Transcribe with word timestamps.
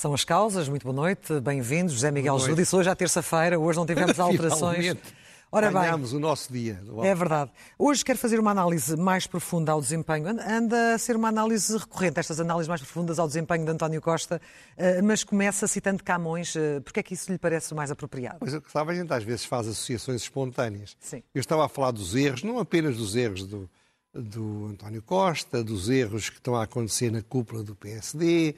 São 0.00 0.14
as 0.14 0.22
causas, 0.22 0.68
muito 0.68 0.84
boa 0.84 0.94
noite, 0.94 1.40
bem-vindos. 1.40 1.92
José 1.92 2.12
Miguel 2.12 2.38
Júdice, 2.38 2.76
hoje 2.76 2.88
à 2.88 2.94
terça-feira, 2.94 3.58
hoje 3.58 3.80
não 3.80 3.84
tivemos 3.84 4.16
alterações. 4.20 4.96
Ora 5.50 5.72
bem, 5.72 5.80
ganhámos 5.80 6.12
o 6.12 6.20
nosso 6.20 6.52
dia. 6.52 6.80
É 7.02 7.12
verdade. 7.16 7.50
Hoje 7.76 8.04
quero 8.04 8.16
fazer 8.16 8.38
uma 8.38 8.52
análise 8.52 8.96
mais 8.96 9.26
profunda 9.26 9.72
ao 9.72 9.80
desempenho. 9.80 10.28
Anda 10.28 10.94
a 10.94 10.98
ser 10.98 11.16
uma 11.16 11.26
análise 11.26 11.76
recorrente, 11.76 12.20
estas 12.20 12.38
análises 12.38 12.68
mais 12.68 12.80
profundas 12.80 13.18
ao 13.18 13.26
desempenho 13.26 13.64
de 13.64 13.72
António 13.72 14.00
Costa, 14.00 14.40
eh, 14.76 15.02
mas 15.02 15.24
começa 15.24 15.66
citando 15.66 16.04
Camões. 16.04 16.54
Eh, 16.54 16.78
Porquê 16.78 17.00
é 17.00 17.02
que 17.02 17.14
isso 17.14 17.32
lhe 17.32 17.38
parece 17.38 17.74
mais 17.74 17.90
apropriado? 17.90 18.36
Pois, 18.38 18.56
sabe, 18.68 18.92
a 18.92 18.94
gente 18.94 19.12
às 19.12 19.24
vezes 19.24 19.46
faz 19.46 19.66
associações 19.66 20.22
espontâneas. 20.22 20.96
Sim. 21.00 21.24
Eu 21.34 21.40
estava 21.40 21.66
a 21.66 21.68
falar 21.68 21.90
dos 21.90 22.14
erros, 22.14 22.44
não 22.44 22.60
apenas 22.60 22.96
dos 22.96 23.16
erros 23.16 23.44
do, 23.48 23.68
do 24.14 24.66
António 24.66 25.02
Costa, 25.02 25.64
dos 25.64 25.88
erros 25.88 26.30
que 26.30 26.36
estão 26.36 26.54
a 26.54 26.62
acontecer 26.62 27.10
na 27.10 27.20
cúpula 27.20 27.64
do 27.64 27.74
PSD, 27.74 28.54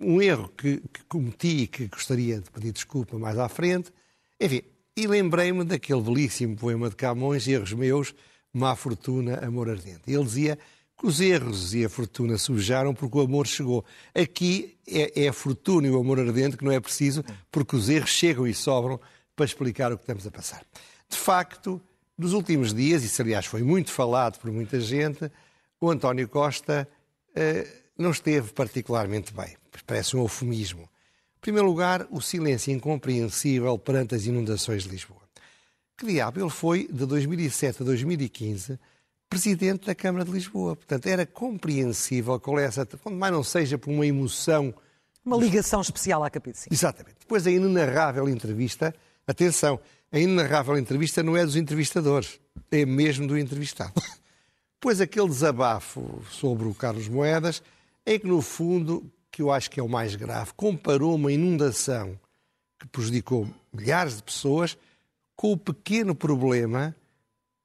um 0.00 0.20
erro 0.20 0.48
que, 0.56 0.80
que 0.92 1.04
cometi 1.08 1.62
e 1.62 1.66
que 1.66 1.86
gostaria 1.88 2.40
de 2.40 2.50
pedir 2.50 2.72
desculpa 2.72 3.18
mais 3.18 3.38
à 3.38 3.48
frente. 3.48 3.92
Enfim, 4.40 4.62
e 4.96 5.06
lembrei-me 5.06 5.64
daquele 5.64 6.00
belíssimo 6.00 6.56
poema 6.56 6.88
de 6.88 6.96
Camões, 6.96 7.46
Erros 7.46 7.72
Meus, 7.72 8.14
Má 8.52 8.74
Fortuna, 8.74 9.38
Amor 9.44 9.68
Ardente. 9.68 10.02
Ele 10.06 10.24
dizia 10.24 10.58
que 10.98 11.06
os 11.06 11.20
erros 11.20 11.74
e 11.74 11.84
a 11.84 11.88
fortuna 11.88 12.36
sujaram 12.36 12.92
porque 12.92 13.16
o 13.16 13.20
amor 13.20 13.46
chegou. 13.46 13.84
Aqui 14.12 14.76
é, 14.86 15.24
é, 15.24 15.28
a 15.28 15.32
fortuna 15.32 15.86
e 15.86 15.90
o 15.90 16.00
amor 16.00 16.18
ardente 16.18 16.56
que 16.56 16.64
não 16.64 16.72
é 16.72 16.80
preciso, 16.80 17.24
porque 17.52 17.76
os 17.76 17.88
erros 17.88 18.10
chegam 18.10 18.46
e 18.46 18.52
sobram 18.52 19.00
para 19.36 19.44
explicar 19.46 19.92
o 19.92 19.96
que 19.96 20.02
estamos 20.02 20.26
a 20.26 20.30
passar. 20.30 20.64
De 21.08 21.16
facto, 21.16 21.80
nos 22.16 22.32
últimos 22.32 22.74
dias, 22.74 23.04
isso 23.04 23.22
aliás 23.22 23.46
foi 23.46 23.62
muito 23.62 23.92
falado 23.92 24.40
por 24.40 24.50
muita 24.50 24.80
gente, 24.80 25.30
o 25.80 25.88
António 25.88 26.28
Costa 26.28 26.88
eh, 27.32 27.68
não 27.98 28.10
esteve 28.10 28.52
particularmente 28.52 29.32
bem. 29.34 29.56
Parece 29.86 30.16
um 30.16 30.20
eufemismo. 30.20 30.82
Em 30.82 31.40
primeiro 31.40 31.66
lugar, 31.66 32.06
o 32.10 32.20
silêncio 32.20 32.72
incompreensível 32.72 33.78
perante 33.78 34.14
as 34.14 34.26
inundações 34.26 34.84
de 34.84 34.90
Lisboa. 34.90 35.20
Que 35.96 36.06
diabo, 36.06 36.40
ele 36.40 36.50
foi 36.50 36.86
de 36.86 37.04
2007 37.04 37.82
a 37.82 37.84
2015 37.84 38.78
presidente 39.28 39.86
da 39.86 39.94
Câmara 39.94 40.24
de 40.24 40.30
Lisboa. 40.30 40.74
Portanto, 40.74 41.06
era 41.06 41.26
compreensível 41.26 42.40
qual 42.40 42.58
é 42.58 42.64
essa, 42.64 42.86
quando 42.86 43.16
mais 43.16 43.32
não 43.32 43.44
seja 43.44 43.76
por 43.76 43.90
uma 43.90 44.06
emoção. 44.06 44.74
Uma 45.24 45.36
ligação 45.36 45.80
especial 45.80 46.24
à 46.24 46.30
capital. 46.30 46.64
Exatamente. 46.70 47.16
Depois 47.20 47.46
a 47.46 47.50
inenarrável 47.50 48.28
entrevista, 48.28 48.94
atenção, 49.26 49.78
a 50.10 50.18
inenarrável 50.18 50.78
entrevista 50.78 51.22
não 51.22 51.36
é 51.36 51.44
dos 51.44 51.56
entrevistadores, 51.56 52.40
é 52.70 52.86
mesmo 52.86 53.26
do 53.26 53.38
entrevistado. 53.38 53.92
Pois 54.80 55.00
aquele 55.00 55.26
desabafo 55.26 56.22
sobre 56.30 56.68
o 56.68 56.72
Carlos 56.72 57.08
Moedas, 57.08 57.60
em 58.08 58.18
que 58.18 58.26
no 58.26 58.40
fundo 58.40 59.10
que 59.30 59.42
eu 59.42 59.52
acho 59.52 59.70
que 59.70 59.78
é 59.78 59.82
o 59.82 59.88
mais 59.88 60.16
grave, 60.16 60.50
comparou 60.56 61.14
uma 61.14 61.30
inundação 61.30 62.18
que 62.78 62.88
prejudicou 62.88 63.46
milhares 63.72 64.16
de 64.16 64.22
pessoas 64.22 64.78
com 65.36 65.52
o 65.52 65.56
pequeno 65.56 66.14
problema 66.14 66.96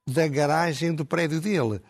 da 0.06 0.28
garagem 0.28 0.94
do 0.94 1.04
prédio 1.04 1.40
dele, 1.40 1.80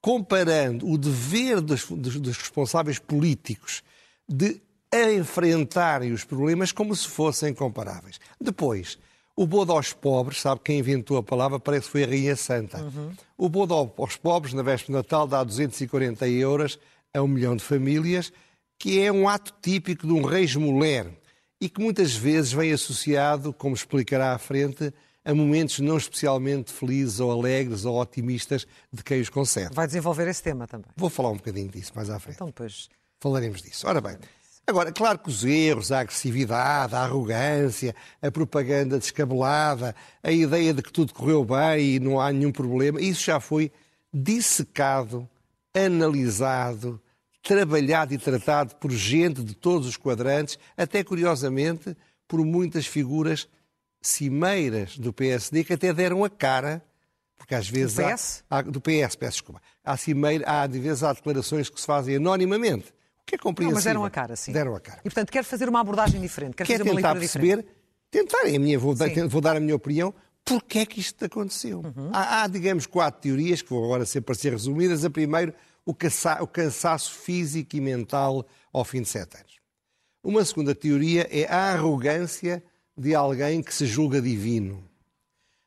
comparando 0.00 0.86
o 0.86 0.98
dever 0.98 1.60
dos, 1.60 1.86
dos, 1.86 2.20
dos 2.20 2.36
responsáveis 2.36 2.98
políticos 2.98 3.82
de 4.28 4.60
enfrentarem 4.92 6.12
os 6.12 6.22
problemas 6.22 6.70
como 6.70 6.94
se 6.94 7.08
fossem 7.08 7.54
comparáveis. 7.54 8.20
Depois, 8.38 8.98
o 9.34 9.46
bodo 9.46 9.72
aos 9.72 9.94
pobres, 9.94 10.42
sabe 10.42 10.60
quem 10.62 10.78
inventou 10.78 11.16
a 11.16 11.22
palavra? 11.22 11.58
Parece 11.58 11.86
que 11.86 11.92
foi 11.92 12.04
a 12.04 12.06
Rainha 12.06 12.36
Santa. 12.36 12.82
Uhum. 12.82 13.12
O 13.38 13.48
bodo 13.48 13.74
aos 13.74 14.16
pobres, 14.16 14.52
na 14.52 14.62
véspera 14.62 14.98
de 14.98 15.02
Natal, 15.02 15.26
dá 15.26 15.42
240 15.42 16.28
euros 16.28 16.78
a 17.14 17.22
um 17.22 17.28
milhão 17.28 17.54
de 17.56 17.62
famílias 17.62 18.32
que 18.78 19.00
é 19.00 19.12
um 19.12 19.28
ato 19.28 19.52
típico 19.62 20.06
de 20.06 20.12
um 20.12 20.22
reis-mulher 20.22 21.06
e 21.60 21.68
que 21.68 21.80
muitas 21.80 22.16
vezes 22.16 22.52
vem 22.52 22.72
associado, 22.72 23.52
como 23.52 23.74
explicará 23.74 24.32
à 24.34 24.38
frente, 24.38 24.92
a 25.24 25.32
momentos 25.32 25.78
não 25.78 25.96
especialmente 25.96 26.72
felizes 26.72 27.20
ou 27.20 27.30
alegres 27.30 27.84
ou 27.84 28.00
otimistas 28.00 28.66
de 28.92 29.04
quem 29.04 29.20
os 29.20 29.28
concede. 29.28 29.72
Vai 29.72 29.86
desenvolver 29.86 30.26
esse 30.26 30.42
tema 30.42 30.66
também. 30.66 30.90
Vou 30.96 31.08
falar 31.08 31.30
um 31.30 31.36
bocadinho 31.36 31.68
disso 31.68 31.92
mais 31.94 32.10
à 32.10 32.18
frente. 32.18 32.36
Então 32.36 32.48
depois... 32.48 32.88
Falaremos 33.20 33.62
disso. 33.62 33.86
Ora 33.86 34.00
bem, 34.00 34.18
agora, 34.66 34.90
claro 34.90 35.20
que 35.20 35.28
os 35.28 35.44
erros, 35.44 35.92
a 35.92 36.00
agressividade, 36.00 36.96
a 36.96 37.02
arrogância, 37.02 37.94
a 38.20 38.32
propaganda 38.32 38.98
descabelada, 38.98 39.94
a 40.24 40.32
ideia 40.32 40.74
de 40.74 40.82
que 40.82 40.92
tudo 40.92 41.14
correu 41.14 41.44
bem 41.44 41.94
e 41.94 42.00
não 42.00 42.20
há 42.20 42.32
nenhum 42.32 42.50
problema, 42.50 43.00
isso 43.00 43.22
já 43.22 43.38
foi 43.38 43.70
dissecado, 44.12 45.28
analisado, 45.74 47.00
trabalhado 47.42 48.14
e 48.14 48.18
tratado 48.18 48.76
por 48.76 48.90
gente 48.90 49.42
de 49.42 49.54
todos 49.54 49.88
os 49.88 49.96
quadrantes, 49.96 50.58
até 50.76 51.02
curiosamente 51.02 51.96
por 52.28 52.44
muitas 52.44 52.86
figuras 52.86 53.48
cimeiras 54.00 54.98
do 54.98 55.12
PSD 55.12 55.64
que 55.64 55.72
até 55.72 55.92
deram 55.92 56.24
a 56.24 56.30
cara, 56.30 56.82
porque 57.36 57.54
às 57.54 57.68
vezes. 57.68 57.96
Do 57.96 58.02
PS? 58.02 58.44
Há, 58.48 58.58
há, 58.58 58.62
do 58.62 58.80
PS, 58.80 59.16
peço 59.16 59.32
desculpa. 59.32 59.60
Há 59.84 59.96
cimeira, 59.96 60.44
há 60.46 60.66
de 60.66 60.78
vezes 60.78 61.02
há 61.02 61.12
declarações 61.12 61.68
que 61.68 61.80
se 61.80 61.86
fazem 61.86 62.16
anonimamente. 62.16 62.90
O 63.22 63.26
que 63.26 63.34
é 63.36 63.38
compreensível. 63.38 63.70
Não, 63.70 63.74
mas 63.76 63.84
deram 63.84 64.04
a 64.04 64.10
cara, 64.10 64.36
sim. 64.36 64.52
Deram 64.52 64.74
a 64.74 64.80
cara. 64.80 65.00
E 65.00 65.02
portanto 65.04 65.30
quer 65.30 65.44
fazer 65.44 65.68
uma 65.68 65.80
abordagem 65.80 66.20
diferente, 66.20 66.54
quer, 66.54 66.66
quer 66.66 66.78
fazer 66.78 66.90
uma 66.90 66.94
leitura 66.94 67.20
perceber, 67.20 67.56
diferente. 67.58 67.68
Tentar, 68.10 68.46
a 68.46 68.58
minha, 68.58 68.78
vou, 68.78 68.94
dar, 68.94 69.08
vou 69.26 69.40
dar 69.40 69.56
a 69.56 69.60
minha 69.60 69.74
opinião, 69.74 70.12
porque 70.44 70.80
é 70.80 70.86
que 70.86 71.00
isto 71.00 71.24
aconteceu. 71.24 71.80
Uhum. 71.80 72.10
Há, 72.12 72.42
há, 72.42 72.46
digamos, 72.46 72.86
quatro 72.86 73.20
teorias 73.22 73.62
que 73.62 73.70
vou 73.70 73.84
agora 73.84 74.04
ser 74.04 74.20
para 74.22 74.34
ser 74.34 74.52
resumidas. 74.52 75.04
A 75.04 75.10
primeira 75.10 75.54
o, 75.84 75.92
o 76.40 76.46
cansaço 76.46 77.12
físico 77.12 77.76
e 77.76 77.80
mental 77.80 78.46
ao 78.72 78.84
fim 78.84 79.02
de 79.02 79.08
sete 79.08 79.36
anos. 79.36 79.60
Uma 80.22 80.44
segunda 80.44 80.74
teoria 80.74 81.28
é 81.30 81.46
a 81.52 81.72
arrogância 81.72 82.62
de 82.96 83.14
alguém 83.14 83.62
que 83.62 83.74
se 83.74 83.86
julga 83.86 84.20
divino. 84.20 84.84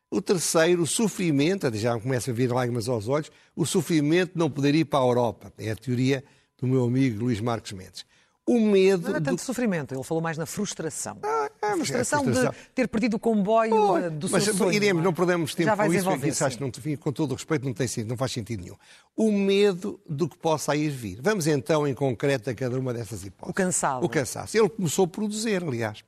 O 0.10 0.22
terceiro, 0.22 0.84
o 0.84 0.88
sofrimento, 0.88 1.70
já 1.76 2.00
começa 2.00 2.32
a 2.32 2.34
vir 2.34 2.52
lágrimas 2.52 2.88
aos 2.88 3.10
olhos, 3.10 3.32
o 3.56 3.66
sofrimento 3.66 4.34
de 4.34 4.40
não 4.40 4.50
poder 4.50 4.74
ir 4.74 4.86
para 4.86 5.00
a 5.00 5.08
Europa. 5.08 5.54
É 5.58 5.72
a 5.72 5.76
teoria 5.76 6.24
do 6.58 6.68
meu 6.68 6.86
amigo 6.86 7.20
Luís 7.20 7.42
Marcos 7.42 7.74
Mendes. 7.74 8.06
O 8.48 8.60
medo. 8.60 9.04
Não 9.04 9.10
era 9.16 9.22
tanto 9.22 9.40
do... 9.40 9.42
sofrimento, 9.42 9.96
ele 9.96 10.04
falou 10.04 10.22
mais 10.22 10.38
na 10.38 10.46
frustração. 10.46 11.18
Ah, 11.24 11.50
é, 11.62 11.68
a 11.68 11.76
frustração, 11.78 12.20
é 12.20 12.24
frustração, 12.24 12.52
de 12.52 12.70
ter 12.76 12.88
perdido 12.88 13.16
o 13.16 13.20
comboio 13.20 13.76
oh, 13.76 14.10
do 14.12 14.30
mas, 14.30 14.44
seu 14.44 14.54
sonho. 14.54 14.72
Iremos, 14.72 15.04
não, 15.04 15.10
é? 15.10 15.14
podemos 15.14 15.56
tempo 15.56 15.76
com 15.76 15.92
isso, 15.92 16.06
porque 16.06 16.28
isso 16.28 16.46
acho 16.46 16.58
que, 16.58 16.64
não, 16.64 16.98
com 16.98 17.12
todo 17.12 17.32
o 17.32 17.34
respeito, 17.34 17.66
não, 17.66 17.74
tem, 17.74 17.88
não 18.06 18.16
faz 18.16 18.32
sentido 18.32 18.62
nenhum. 18.62 18.76
O 19.16 19.32
medo 19.32 20.00
do 20.08 20.30
que 20.30 20.38
possa 20.38 20.74
aí 20.74 20.90
vir. 20.90 21.20
Vamos 21.24 21.48
então, 21.48 21.88
em 21.88 21.96
concreto, 21.96 22.52
a 22.52 22.54
cada 22.54 22.80
uma 22.80 22.94
dessas 22.94 23.26
hipóteses. 23.26 23.50
O 23.50 23.54
cansaço. 23.54 24.06
O 24.06 24.10
cansaço. 24.10 24.58
Ele 24.58 24.70
começou 24.70 25.06
a 25.06 25.08
produzir, 25.08 25.64
aliás. 25.64 26.04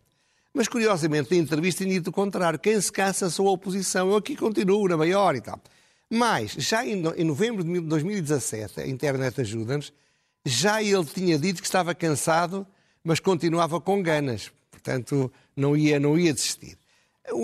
Mas, 0.54 0.68
curiosamente, 0.68 1.32
na 1.32 1.38
entrevista, 1.38 1.84
tinha 1.84 1.96
dito 1.96 2.10
o 2.10 2.14
contrário. 2.14 2.60
Quem 2.60 2.80
se 2.80 2.92
cansa 2.92 3.32
sou 3.32 3.48
a 3.48 3.52
oposição. 3.52 4.10
Eu 4.10 4.16
aqui 4.16 4.36
continuo, 4.36 4.88
na 4.88 4.98
maior 4.98 5.36
e 5.36 5.42
tal. 5.42 5.60
Mas, 6.10 6.52
já 6.52 6.86
em, 6.86 7.04
em 7.16 7.24
novembro 7.24 7.64
de 7.64 7.80
2017, 7.82 8.80
a 8.82 8.88
internet 8.88 9.42
ajuda-nos, 9.42 9.92
já 10.46 10.82
ele 10.82 11.06
tinha 11.06 11.38
dito 11.38 11.62
que 11.62 11.68
estava 11.68 11.94
cansado 11.94 12.66
mas 13.08 13.22
continuava 13.22 13.80
com 13.80 14.04
ganas. 14.04 14.52
Portanto, 14.70 15.32
não 15.56 15.78
ia, 15.78 15.98
não 15.98 16.20
ia 16.20 16.34
desistir. 16.34 16.78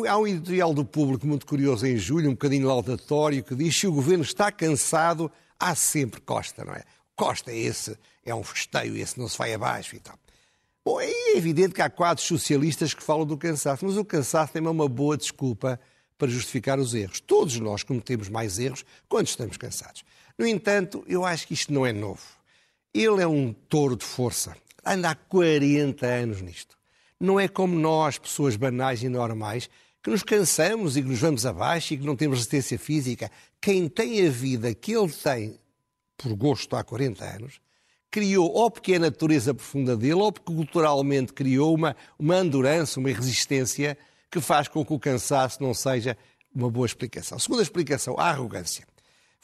Há 0.09 0.17
um 0.17 0.27
editorial 0.27 0.73
do 0.73 0.83
público 0.83 1.25
muito 1.25 1.45
curioso 1.45 1.87
em 1.87 1.95
julho, 1.95 2.27
um 2.27 2.33
bocadinho 2.33 2.67
laudatório, 2.67 3.41
que 3.41 3.55
diz 3.55 3.79
que 3.79 3.87
o 3.87 3.93
governo 3.93 4.25
está 4.25 4.51
cansado, 4.51 5.31
há 5.57 5.73
sempre 5.73 6.19
Costa, 6.19 6.65
não 6.65 6.73
é? 6.73 6.83
Costa 7.15 7.49
é 7.49 7.57
esse, 7.57 7.97
é 8.25 8.35
um 8.35 8.43
festeio, 8.43 8.97
esse 8.97 9.17
não 9.17 9.29
se 9.29 9.37
vai 9.37 9.53
abaixo 9.53 9.95
e 9.95 9.99
tal. 9.99 10.19
Bom, 10.83 10.99
é 10.99 11.37
evidente 11.37 11.73
que 11.73 11.81
há 11.81 11.89
quadros 11.89 12.27
socialistas 12.27 12.93
que 12.93 13.01
falam 13.01 13.25
do 13.25 13.37
cansaço, 13.37 13.85
mas 13.85 13.95
o 13.95 14.03
cansaço 14.03 14.51
tem 14.51 14.61
uma 14.61 14.89
boa 14.89 15.15
desculpa 15.15 15.79
para 16.17 16.27
justificar 16.27 16.77
os 16.77 16.93
erros. 16.93 17.21
Todos 17.21 17.57
nós 17.57 17.83
cometemos 17.83 18.27
mais 18.27 18.59
erros 18.59 18.83
quando 19.07 19.27
estamos 19.27 19.55
cansados. 19.55 20.03
No 20.37 20.45
entanto, 20.45 21.05
eu 21.07 21.23
acho 21.23 21.47
que 21.47 21.53
isto 21.53 21.71
não 21.71 21.85
é 21.85 21.93
novo. 21.93 22.21
Ele 22.93 23.21
é 23.21 23.27
um 23.27 23.53
touro 23.53 23.95
de 23.95 24.05
força 24.05 24.55
anda 24.85 25.11
há 25.11 25.15
40 25.15 26.05
anos 26.05 26.41
nisto. 26.41 26.77
Não 27.19 27.39
é 27.39 27.47
como 27.47 27.77
nós, 27.77 28.17
pessoas 28.17 28.55
banais 28.55 29.01
e 29.01 29.09
normais, 29.09 29.69
que 30.01 30.09
nos 30.09 30.23
cansamos 30.23 30.97
e 30.97 31.01
que 31.01 31.07
nos 31.07 31.19
vamos 31.19 31.45
abaixo 31.45 31.93
e 31.93 31.97
que 31.97 32.05
não 32.05 32.15
temos 32.15 32.39
resistência 32.39 32.77
física. 32.77 33.31
Quem 33.61 33.87
tem 33.87 34.27
a 34.27 34.29
vida 34.29 34.73
que 34.73 34.91
ele 34.91 35.11
tem 35.11 35.57
por 36.17 36.35
gosto 36.35 36.75
há 36.75 36.83
40 36.83 37.23
anos, 37.23 37.59
criou 38.11 38.51
ou 38.51 38.69
porque 38.69 38.93
é 38.93 38.95
a 38.97 38.99
natureza 38.99 39.53
profunda 39.53 39.95
dele, 39.95 40.13
ou 40.13 40.31
porque 40.31 40.53
culturalmente 40.53 41.33
criou 41.33 41.73
uma, 41.73 41.95
uma 42.19 42.39
endurance, 42.39 42.99
uma 42.99 43.09
resistência 43.09 43.97
que 44.29 44.41
faz 44.41 44.67
com 44.67 44.85
que 44.85 44.93
o 44.93 44.99
cansaço 44.99 45.63
não 45.63 45.73
seja 45.73 46.17
uma 46.53 46.69
boa 46.69 46.85
explicação. 46.85 47.39
Segunda 47.39 47.63
explicação, 47.63 48.15
a 48.19 48.29
arrogância. 48.29 48.85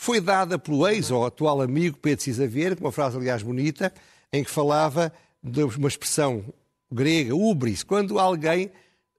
Foi 0.01 0.21
dada 0.21 0.57
pelo 0.57 0.87
ex 0.87 1.11
ou 1.11 1.25
atual 1.25 1.61
amigo 1.61 1.97
Pedro 1.97 2.23
Cisa 2.23 2.47
Vieira, 2.47 2.73
com 2.73 2.85
uma 2.85 2.91
frase, 2.91 3.17
aliás, 3.17 3.43
bonita, 3.43 3.93
em 4.31 4.45
que 4.45 4.49
falava 4.49 5.11
de 5.43 5.61
uma 5.61 5.89
expressão 5.89 6.41
grega, 6.89 7.35
ubris, 7.35 7.83
quando 7.83 8.17
alguém 8.17 8.71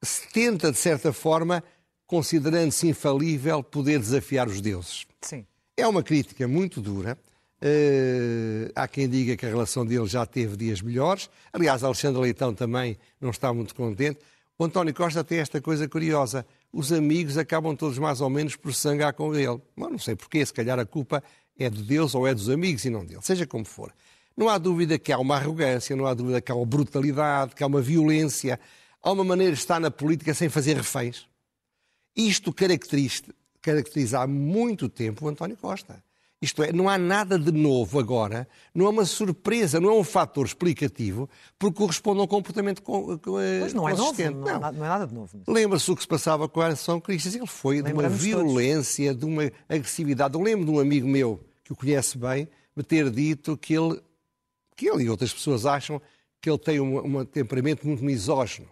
se 0.03 0.27
tenta, 0.29 0.73
de 0.73 0.79
certa 0.79 1.13
forma, 1.13 1.63
considerando-se 2.07 2.89
infalível, 2.89 3.63
poder 3.63 3.99
desafiar 3.99 4.49
os 4.49 4.63
deuses. 4.63 5.05
Sim. 5.21 5.45
É 5.77 5.87
uma 5.87 6.03
crítica 6.03 6.49
muito 6.49 6.81
dura, 6.81 7.19
Uh, 7.63 8.73
há 8.75 8.89
quem 8.89 9.07
diga 9.07 9.37
que 9.37 9.45
a 9.45 9.49
relação 9.51 9.85
dele 9.85 10.07
já 10.07 10.25
teve 10.25 10.57
dias 10.57 10.81
melhores. 10.81 11.29
Aliás, 11.53 11.85
Alexandre 11.85 12.23
Leitão 12.23 12.55
também 12.55 12.97
não 13.21 13.29
está 13.29 13.53
muito 13.53 13.75
contente. 13.75 14.19
O 14.59 14.65
António 14.65 14.95
Costa 14.95 15.23
tem 15.23 15.41
esta 15.41 15.61
coisa 15.61 15.87
curiosa. 15.87 16.47
Os 16.73 16.93
amigos 16.93 17.37
acabam 17.37 17.75
todos 17.75 17.99
mais 17.99 18.21
ou 18.21 18.31
menos 18.31 18.57
por 18.57 18.73
sangar 18.73 19.13
com 19.13 19.35
ele. 19.35 19.61
Mas 19.75 19.91
não 19.91 19.99
sei 19.99 20.15
porquê, 20.15 20.45
se 20.45 20.53
calhar 20.53 20.79
a 20.79 20.87
culpa 20.87 21.23
é 21.59 21.69
de 21.69 21.83
Deus 21.83 22.15
ou 22.15 22.27
é 22.27 22.35
dos 22.35 22.49
amigos 22.49 22.85
e 22.85 22.91
não 22.91 23.05
dele. 23.05 23.21
Seja 23.23 23.47
como 23.47 23.65
for. 23.65 23.93
Não 24.37 24.49
há 24.49 24.57
dúvida 24.57 24.99
que 24.99 25.13
há 25.13 25.19
uma 25.19 25.37
arrogância, 25.37 25.95
não 25.97 26.07
há 26.07 26.15
dúvida 26.15 26.41
que 26.41 26.51
há 26.51 26.55
uma 26.55 26.65
brutalidade, 26.65 27.55
que 27.55 27.63
há 27.63 27.67
uma 27.67 27.81
violência. 27.81 28.59
Há 29.03 29.13
uma 29.13 29.25
maneira 29.25 29.53
de 29.53 29.59
estar 29.59 29.81
na 29.81 29.91
política 29.91 30.33
sem 30.33 30.49
fazer 30.49 30.77
reféns. 30.77 31.27
Isto 32.17 32.53
caracteriza, 32.53 33.35
caracteriza 33.61 34.21
há 34.21 34.27
muito 34.27 34.89
tempo 34.89 35.27
o 35.27 35.29
António 35.29 35.57
Costa. 35.57 36.03
Isto 36.43 36.63
é, 36.63 36.73
não 36.73 36.89
há 36.89 36.97
nada 36.97 37.39
de 37.39 37.53
novo 37.53 37.99
agora, 37.99 38.49
não 38.75 38.87
é 38.87 38.89
uma 38.89 39.05
surpresa, 39.05 39.79
não 39.79 39.91
é 39.91 39.93
um 39.93 40.03
fator 40.03 40.47
explicativo, 40.47 41.29
porque 41.59 41.77
corresponde 41.77 42.21
a 42.21 42.23
um 42.23 42.27
comportamento 42.27 42.83
pois 42.83 43.75
não 43.75 43.87
é 43.87 43.95
novo, 43.95 44.23
não, 44.23 44.27
é 44.27 44.31
não. 44.31 44.59
não 44.73 44.85
é 44.85 44.89
nada 44.89 45.07
de 45.07 45.15
novo. 45.15 45.43
Lembra-se 45.47 45.91
o 45.91 45.95
que 45.95 46.01
se 46.01 46.09
passava 46.09 46.49
com 46.49 46.63
a 46.63 46.75
São 46.75 46.99
Cristo? 46.99 47.29
Ele 47.29 47.47
foi 47.47 47.83
de 47.83 47.93
uma 47.93 48.09
violência, 48.09 49.15
todos. 49.15 49.21
de 49.21 49.27
uma 49.27 49.53
agressividade. 49.69 50.35
Eu 50.35 50.41
lembro 50.41 50.65
de 50.65 50.71
um 50.71 50.81
amigo 50.81 51.07
meu, 51.07 51.45
que 51.63 51.73
o 51.73 51.77
conhece 51.77 52.17
bem, 52.17 52.49
me 52.75 52.83
ter 52.83 53.11
dito 53.11 53.55
que 53.59 53.75
ele, 53.75 54.01
que 54.75 54.89
ele 54.89 55.05
e 55.05 55.11
outras 55.11 55.35
pessoas 55.35 55.67
acham 55.67 56.01
que 56.41 56.49
ele 56.49 56.59
tem 56.59 56.81
um, 56.81 57.19
um 57.19 57.25
temperamento 57.25 57.87
muito 57.87 58.03
misógino. 58.03 58.69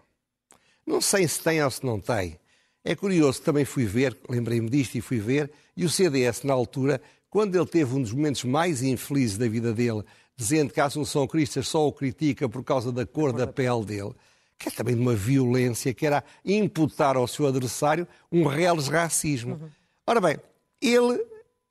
Não 0.86 1.02
sei 1.02 1.28
se 1.28 1.38
tem 1.42 1.62
ou 1.62 1.70
se 1.70 1.84
não 1.84 2.00
tem. 2.00 2.38
É 2.82 2.94
curioso, 2.94 3.42
também 3.42 3.66
fui 3.66 3.84
ver, 3.84 4.16
lembrei-me 4.26 4.70
disto 4.70 4.94
e 4.94 5.02
fui 5.02 5.18
ver, 5.18 5.50
e 5.76 5.84
o 5.84 5.90
CDS, 5.90 6.42
na 6.44 6.54
altura, 6.54 7.02
quando 7.30 7.54
ele 7.54 7.66
teve 7.66 7.94
um 7.94 8.02
dos 8.02 8.12
momentos 8.12 8.44
mais 8.44 8.82
infelizes 8.82 9.38
da 9.38 9.48
vida 9.48 9.72
dele, 9.72 10.02
dizendo 10.36 10.72
que 10.72 10.80
a 10.80 10.86
Assunção 10.86 11.26
Cristas 11.26 11.68
só 11.68 11.86
o 11.86 11.92
critica 11.92 12.48
por 12.48 12.62
causa 12.62 12.92
da 12.92 13.04
cor 13.04 13.32
da 13.32 13.46
pele 13.46 13.84
dele, 13.84 14.14
que 14.58 14.68
é 14.68 14.72
também 14.72 14.94
de 14.94 15.00
uma 15.00 15.14
violência, 15.14 15.92
que 15.94 16.06
era 16.06 16.22
imputar 16.44 17.16
ao 17.16 17.26
seu 17.26 17.46
adversário 17.46 18.06
um 18.30 18.44
reles 18.46 18.88
racismo. 18.88 19.60
Ora 20.06 20.20
bem, 20.20 20.38
ele 20.80 21.20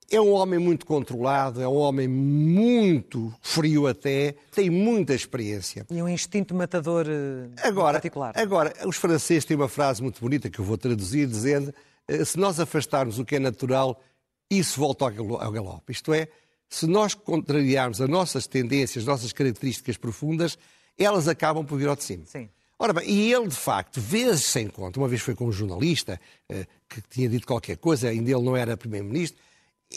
é 0.09 0.21
um 0.21 0.31
homem 0.31 0.57
muito 0.59 0.86
controlado, 0.86 1.62
é 1.62 1.68
um 1.68 1.75
homem 1.75 2.07
muito 2.07 3.33
frio 3.42 3.88
até, 3.88 4.36
tem 4.51 4.69
muita 4.69 5.13
experiência. 5.13 5.86
E 5.89 6.01
um 6.01 6.07
instinto 6.07 6.56
matador 6.56 7.06
uh, 7.07 7.51
agora, 7.62 7.94
particular. 7.94 8.33
Agora, 8.38 8.74
os 8.86 8.95
franceses 8.95 9.44
têm 9.44 9.57
uma 9.57 9.68
frase 9.68 10.01
muito 10.01 10.21
bonita 10.21 10.50
que 10.50 10.59
eu 10.59 10.65
vou 10.65 10.77
traduzir, 10.77 11.27
dizendo 11.27 11.74
eh, 12.07 12.24
se 12.24 12.38
nós 12.38 12.59
afastarmos 12.59 13.19
o 13.19 13.25
que 13.25 13.36
é 13.36 13.39
natural, 13.39 14.01
isso 14.49 14.79
volta 14.79 15.05
ao 15.05 15.51
galope. 15.51 15.91
Isto 15.91 16.13
é, 16.13 16.27
se 16.69 16.88
nós 16.88 17.13
contrariarmos 17.13 18.01
as 18.01 18.09
nossas 18.09 18.47
tendências, 18.47 19.03
as 19.03 19.07
nossas 19.07 19.31
características 19.33 19.97
profundas, 19.97 20.57
elas 20.97 21.27
acabam 21.27 21.65
por 21.65 21.77
vir 21.77 21.88
ao 21.88 21.95
de 21.95 22.03
cima. 22.03 22.25
Sim. 22.25 22.49
Ora 22.79 22.94
bem, 22.94 23.09
e 23.09 23.33
ele, 23.33 23.47
de 23.47 23.55
facto, 23.55 23.99
vezes 23.99 24.45
sem 24.45 24.67
conta, 24.67 24.99
uma 24.99 25.07
vez 25.07 25.21
foi 25.21 25.33
com 25.33 25.47
um 25.47 25.51
jornalista 25.51 26.21
eh, 26.47 26.67
que 26.88 27.01
tinha 27.09 27.27
dito 27.27 27.47
qualquer 27.47 27.77
coisa, 27.77 28.07
ainda 28.07 28.29
ele 28.29 28.44
não 28.44 28.55
era 28.55 28.77
primeiro-ministro, 28.77 29.41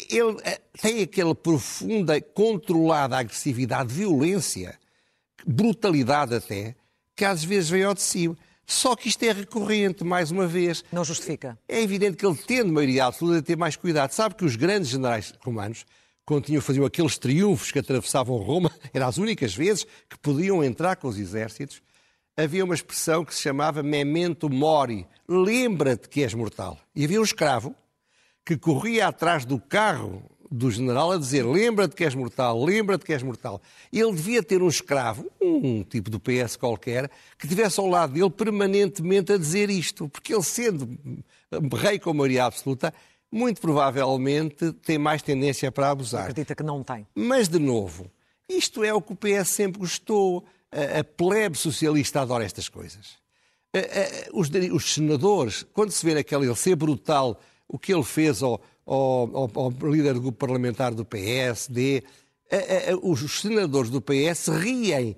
ele 0.08 0.36
eh, 0.44 0.60
tem 0.80 1.02
aquela 1.02 1.34
profunda, 1.34 2.18
controlada 2.20 3.18
agressividade, 3.18 3.92
violência, 3.92 4.78
brutalidade 5.46 6.34
até, 6.34 6.74
que 7.14 7.24
às 7.24 7.44
vezes 7.44 7.68
vem 7.68 7.84
ao 7.84 7.92
de 7.92 8.00
cima. 8.00 8.36
Só 8.70 8.94
que 8.94 9.08
isto 9.08 9.20
é 9.24 9.32
recorrente, 9.32 10.04
mais 10.04 10.30
uma 10.30 10.46
vez. 10.46 10.84
Não 10.92 11.04
justifica. 11.04 11.58
É 11.68 11.82
evidente 11.82 12.16
que 12.16 12.24
ele, 12.24 12.36
tendo 12.36 12.72
maioria 12.72 13.06
absoluta, 13.06 13.42
ter 13.42 13.56
mais 13.56 13.74
cuidado. 13.74 14.12
Sabe 14.12 14.36
que 14.36 14.44
os 14.44 14.54
grandes 14.54 14.90
generais 14.90 15.34
romanos, 15.40 15.84
quando 16.24 16.44
tinham 16.44 16.62
faziam 16.62 16.86
aqueles 16.86 17.18
triunfos 17.18 17.72
que 17.72 17.80
atravessavam 17.80 18.36
Roma, 18.36 18.70
eram 18.94 19.08
as 19.08 19.18
únicas 19.18 19.52
vezes 19.52 19.84
que 20.08 20.16
podiam 20.16 20.62
entrar 20.62 20.94
com 20.94 21.08
os 21.08 21.18
exércitos, 21.18 21.82
havia 22.36 22.64
uma 22.64 22.74
expressão 22.74 23.24
que 23.24 23.34
se 23.34 23.42
chamava 23.42 23.82
memento 23.82 24.48
mori, 24.48 25.04
lembra-te 25.26 26.08
que 26.08 26.22
és 26.22 26.32
mortal. 26.32 26.78
E 26.94 27.04
havia 27.04 27.20
um 27.20 27.24
escravo 27.24 27.74
que 28.46 28.56
corria 28.56 29.08
atrás 29.08 29.44
do 29.44 29.58
carro 29.58 30.29
do 30.50 30.70
general 30.70 31.12
a 31.12 31.18
dizer: 31.18 31.46
lembra-te 31.46 31.94
que 31.94 32.04
és 32.04 32.14
mortal, 32.14 32.64
lembra-te 32.64 33.04
que 33.04 33.12
és 33.12 33.22
mortal. 33.22 33.62
Ele 33.92 34.12
devia 34.12 34.42
ter 34.42 34.62
um 34.62 34.68
escravo, 34.68 35.30
um 35.40 35.84
tipo 35.84 36.10
do 36.10 36.18
PS 36.18 36.56
qualquer, 36.56 37.08
que 37.38 37.46
estivesse 37.46 37.78
ao 37.78 37.86
lado 37.86 38.12
dele 38.12 38.30
permanentemente 38.30 39.32
a 39.32 39.38
dizer 39.38 39.70
isto, 39.70 40.08
porque 40.08 40.34
ele, 40.34 40.42
sendo 40.42 40.98
rei 41.76 41.98
com 41.98 42.12
maioria 42.12 42.46
absoluta, 42.46 42.92
muito 43.30 43.60
provavelmente 43.60 44.72
tem 44.72 44.98
mais 44.98 45.22
tendência 45.22 45.70
para 45.70 45.90
abusar. 45.90 46.22
Acredita 46.22 46.54
que 46.54 46.62
não 46.62 46.82
tem. 46.82 47.06
Mas, 47.14 47.48
de 47.48 47.58
novo, 47.58 48.10
isto 48.48 48.82
é 48.82 48.92
o 48.92 49.00
que 49.00 49.12
o 49.12 49.16
PS 49.16 49.50
sempre 49.50 49.78
gostou. 49.78 50.44
A, 50.72 51.02
plebe 51.02 51.58
socialista 51.58 52.20
adora 52.20 52.44
estas 52.44 52.68
coisas. 52.68 53.18
Os, 54.32 54.48
os 54.72 54.94
senadores, 54.94 55.64
quando 55.72 55.90
se 55.90 56.04
vê 56.04 56.14
naquela 56.14 56.44
ele 56.44 56.54
ser 56.56 56.76
brutal, 56.76 57.40
o 57.68 57.78
que 57.78 57.92
ele 57.92 58.02
fez 58.02 58.42
ao, 58.42 58.60
ao, 58.92 59.36
ao, 59.36 59.50
ao 59.54 59.90
líder 59.90 60.14
do 60.14 60.20
grupo 60.20 60.38
parlamentar 60.38 60.92
do 60.92 61.04
PSD. 61.04 62.02
A, 62.50 62.92
a, 62.92 62.96
os 63.00 63.40
senadores 63.40 63.90
do 63.90 64.02
PS 64.02 64.48
riem, 64.48 65.16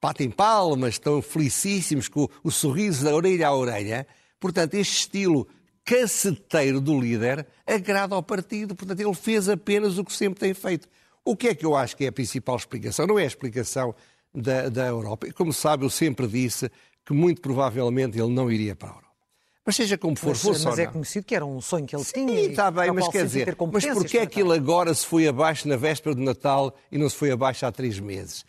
batem 0.00 0.30
palmas, 0.30 0.94
estão 0.94 1.20
felicíssimos 1.20 2.08
com 2.08 2.22
o, 2.22 2.30
o 2.44 2.50
sorriso 2.50 3.04
da 3.04 3.14
orelha 3.14 3.48
à 3.48 3.54
orelha. 3.54 4.06
Portanto, 4.40 4.74
este 4.74 4.94
estilo 4.94 5.46
caceteiro 5.84 6.80
do 6.80 6.98
líder 6.98 7.46
agrada 7.66 8.14
ao 8.14 8.22
partido. 8.22 8.74
Portanto, 8.74 9.00
ele 9.00 9.14
fez 9.14 9.48
apenas 9.48 9.98
o 9.98 10.04
que 10.04 10.12
sempre 10.12 10.40
tem 10.40 10.54
feito. 10.54 10.88
O 11.24 11.36
que 11.36 11.48
é 11.48 11.54
que 11.54 11.66
eu 11.66 11.76
acho 11.76 11.96
que 11.96 12.04
é 12.04 12.08
a 12.08 12.12
principal 12.12 12.56
explicação? 12.56 13.06
Não 13.06 13.18
é 13.18 13.24
a 13.24 13.26
explicação 13.26 13.94
da, 14.34 14.68
da 14.68 14.86
Europa. 14.86 15.30
Como 15.34 15.52
sabe, 15.52 15.84
eu 15.84 15.90
sempre 15.90 16.26
disse 16.26 16.70
que 17.04 17.12
muito 17.12 17.42
provavelmente 17.42 18.18
ele 18.18 18.32
não 18.32 18.50
iria 18.50 18.74
para 18.74 18.88
a 18.88 18.92
Europa. 18.92 19.11
Mas 19.64 19.76
seja 19.76 19.96
como 19.96 20.16
for, 20.16 20.30
mas, 20.30 20.42
fosse 20.42 20.64
mas 20.64 20.78
é 20.78 20.86
conhecido 20.86 21.24
que 21.24 21.34
era 21.36 21.46
um 21.46 21.60
sonho 21.60 21.86
que 21.86 21.94
ele 21.94 22.02
Sim, 22.02 22.26
tinha. 22.26 22.40
está 22.50 22.70
bem, 22.70 22.90
mas 22.90 23.06
quer 23.08 23.24
dizer, 23.24 23.56
mas 23.72 23.86
porquê 23.86 24.18
é 24.18 24.26
que 24.26 24.40
ele 24.40 24.52
agora 24.54 24.92
se 24.92 25.06
foi 25.06 25.28
abaixo 25.28 25.68
na 25.68 25.76
véspera 25.76 26.16
de 26.16 26.20
Natal 26.20 26.74
e 26.90 26.98
não 26.98 27.08
se 27.08 27.14
foi 27.14 27.30
abaixo 27.30 27.64
há 27.64 27.70
três 27.70 28.00
meses? 28.00 28.44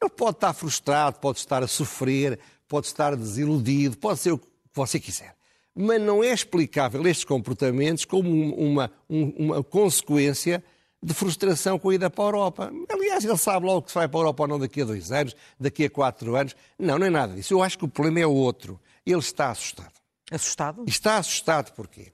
Ele 0.00 0.10
pode 0.10 0.36
estar 0.36 0.52
frustrado, 0.52 1.18
pode 1.18 1.38
estar 1.38 1.62
a 1.62 1.66
sofrer, 1.66 2.38
pode 2.68 2.86
estar 2.86 3.16
desiludido, 3.16 3.96
pode 3.96 4.20
ser 4.20 4.32
o 4.32 4.38
que 4.38 4.46
você 4.74 5.00
quiser. 5.00 5.34
Mas 5.74 6.02
não 6.02 6.22
é 6.22 6.32
explicável 6.32 7.06
estes 7.06 7.24
comportamentos 7.24 8.04
como 8.04 8.28
uma, 8.54 8.90
uma 9.08 9.62
consequência 9.64 10.62
de 11.02 11.14
frustração 11.14 11.78
com 11.78 11.90
a 11.90 11.94
ida 11.94 12.10
para 12.10 12.24
a 12.24 12.26
Europa. 12.26 12.72
Aliás, 12.90 13.24
ele 13.24 13.36
sabe 13.36 13.64
logo 13.64 13.82
que 13.82 13.90
se 13.90 13.94
vai 13.94 14.08
para 14.08 14.18
a 14.18 14.20
Europa 14.20 14.42
ou 14.42 14.48
não 14.48 14.58
daqui 14.58 14.82
a 14.82 14.84
dois 14.84 15.10
anos, 15.12 15.34
daqui 15.58 15.84
a 15.84 15.90
quatro 15.90 16.36
anos. 16.36 16.54
Não, 16.78 16.98
não 16.98 17.06
é 17.06 17.10
nada 17.10 17.34
disso. 17.34 17.54
Eu 17.54 17.62
acho 17.62 17.78
que 17.78 17.84
o 17.84 17.88
problema 17.88 18.20
é 18.20 18.26
outro. 18.26 18.78
Ele 19.06 19.18
está 19.18 19.50
assustado. 19.50 19.97
Assustado? 20.30 20.84
Está 20.86 21.18
assustado 21.18 21.72
porquê? 21.72 22.12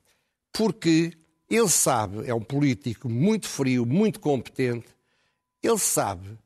Porque 0.52 1.12
ele 1.50 1.68
sabe, 1.68 2.28
é 2.28 2.34
um 2.34 2.40
político 2.40 3.08
muito 3.08 3.48
frio, 3.48 3.84
muito 3.84 4.20
competente, 4.20 4.86
ele 5.62 5.78
sabe 5.78 6.38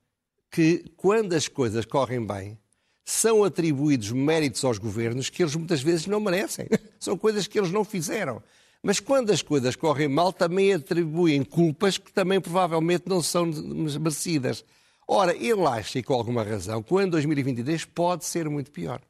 que 0.50 0.84
quando 0.96 1.34
as 1.34 1.48
coisas 1.48 1.84
correm 1.84 2.24
bem, 2.24 2.58
são 3.04 3.42
atribuídos 3.42 4.12
méritos 4.12 4.64
aos 4.64 4.78
governos 4.78 5.30
que 5.30 5.42
eles 5.42 5.56
muitas 5.56 5.80
vezes 5.80 6.06
não 6.06 6.20
merecem. 6.20 6.66
São 7.00 7.16
coisas 7.16 7.46
que 7.46 7.58
eles 7.58 7.70
não 7.70 7.82
fizeram. 7.82 8.42
Mas 8.82 9.00
quando 9.00 9.30
as 9.30 9.40
coisas 9.40 9.74
correm 9.74 10.08
mal, 10.08 10.30
também 10.30 10.74
atribuem 10.74 11.42
culpas 11.42 11.96
que 11.96 12.12
também 12.12 12.38
provavelmente 12.38 13.04
não 13.06 13.22
são 13.22 13.46
merecidas. 13.46 14.62
Ora, 15.06 15.34
ele 15.34 15.64
acha, 15.64 15.98
e 15.98 16.02
com 16.02 16.12
alguma 16.12 16.42
razão, 16.42 16.82
que 16.82 16.92
o 16.92 16.98
ano 16.98 17.12
2023 17.12 17.86
pode 17.86 18.26
ser 18.26 18.46
muito 18.48 18.70
pior. 18.70 19.00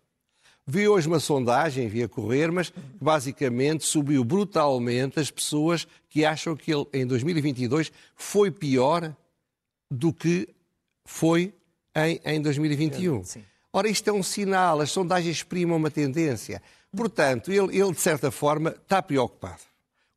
Vi 0.70 0.86
hoje 0.86 1.08
uma 1.08 1.18
sondagem, 1.18 1.88
vi 1.88 2.02
a 2.02 2.08
correr, 2.08 2.52
mas 2.52 2.70
basicamente 3.00 3.86
subiu 3.86 4.22
brutalmente 4.22 5.18
as 5.18 5.30
pessoas 5.30 5.88
que 6.10 6.26
acham 6.26 6.54
que 6.54 6.70
ele, 6.70 6.86
em 6.92 7.06
2022, 7.06 7.90
foi 8.14 8.50
pior 8.50 9.16
do 9.90 10.12
que 10.12 10.46
foi 11.06 11.54
em, 11.96 12.20
em 12.22 12.42
2021. 12.42 13.24
Sim. 13.24 13.44
Ora, 13.72 13.88
isto 13.88 14.10
é 14.10 14.12
um 14.12 14.22
sinal, 14.22 14.82
as 14.82 14.90
sondagens 14.90 15.36
exprimam 15.36 15.78
uma 15.78 15.90
tendência. 15.90 16.60
Portanto, 16.94 17.50
ele, 17.50 17.74
ele, 17.74 17.92
de 17.92 18.00
certa 18.02 18.30
forma, 18.30 18.68
está 18.68 19.00
preocupado. 19.00 19.62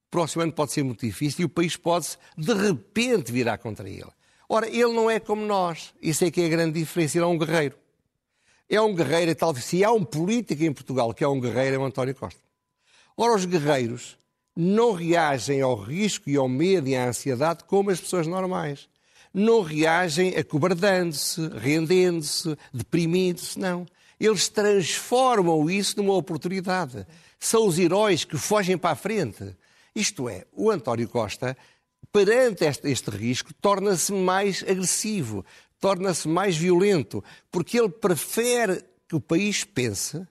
O 0.08 0.12
próximo 0.12 0.44
ano 0.44 0.52
pode 0.52 0.74
ser 0.74 0.84
muito 0.84 1.06
difícil 1.06 1.44
e 1.44 1.46
o 1.46 1.50
país 1.50 1.78
pode, 1.78 2.18
de 2.38 2.54
repente, 2.54 3.32
virar 3.32 3.58
contra 3.58 3.90
ele. 3.90 4.12
Ora, 4.50 4.68
ele 4.68 4.92
não 4.92 5.10
é 5.10 5.18
como 5.18 5.46
nós. 5.46 5.94
Isso 6.02 6.26
é 6.26 6.30
que 6.30 6.42
é 6.42 6.46
a 6.48 6.50
grande 6.50 6.78
diferença. 6.78 7.18
Ele 7.18 7.24
é 7.24 7.28
um 7.28 7.38
guerreiro 7.38 7.78
é 8.72 8.82
um 8.82 8.96
guerreiro 8.96 9.36
talvez 9.36 9.66
se 9.66 9.84
há 9.84 9.92
um 9.92 10.04
político 10.04 10.64
em 10.64 10.72
Portugal 10.72 11.14
que 11.14 11.24
é 11.24 11.28
um 11.28 11.40
guerreiro 11.40 11.76
é 11.76 11.80
o 11.80 11.84
António 11.84 12.16
Costa. 12.16 12.40
Ora, 13.18 13.36
os 13.36 13.46
guerreiros 13.46 14.18
não 14.56 14.94
reagem 14.94 15.62
ao 15.62 15.76
risco 15.76 16.30
e 16.30 16.38
ao 16.38 16.48
medo 16.48 16.88
e 16.88 16.96
à 16.96 17.08
ansiedade 17.08 17.66
como 17.66 17.90
as 17.90 18.00
pessoas 18.00 18.28
normais. 18.28 18.88
Não 19.34 19.62
reagem 19.62 20.36
acobardando-se, 20.36 21.48
rendendo-se, 21.50 22.58
deprimindo-se, 22.74 23.60
não. 23.60 23.86
Eles 24.20 24.48
transformam 24.48 25.70
isso 25.70 25.98
numa 25.98 26.14
oportunidade. 26.14 27.06
São 27.40 27.68
os 27.68 27.78
heróis 27.78 28.24
que 28.24 28.38
fogem 28.38 28.78
para 28.78 28.92
a 28.92 28.96
frente. 28.96 29.56
Isto 29.96 30.30
é, 30.30 30.46
o 30.54 30.72
António 30.72 31.08
Costa 31.08 31.58
perante 32.12 32.66
este, 32.66 32.90
este 32.90 33.10
risco, 33.10 33.54
torna-se 33.54 34.12
mais 34.12 34.64
agressivo, 34.68 35.46
torna-se 35.82 36.28
mais 36.28 36.56
violento, 36.56 37.22
porque 37.52 37.78
ele 37.78 37.90
prefere 37.90 38.86
que 39.10 39.16
o 39.16 39.20
país 39.20 39.66
pense 39.66 40.26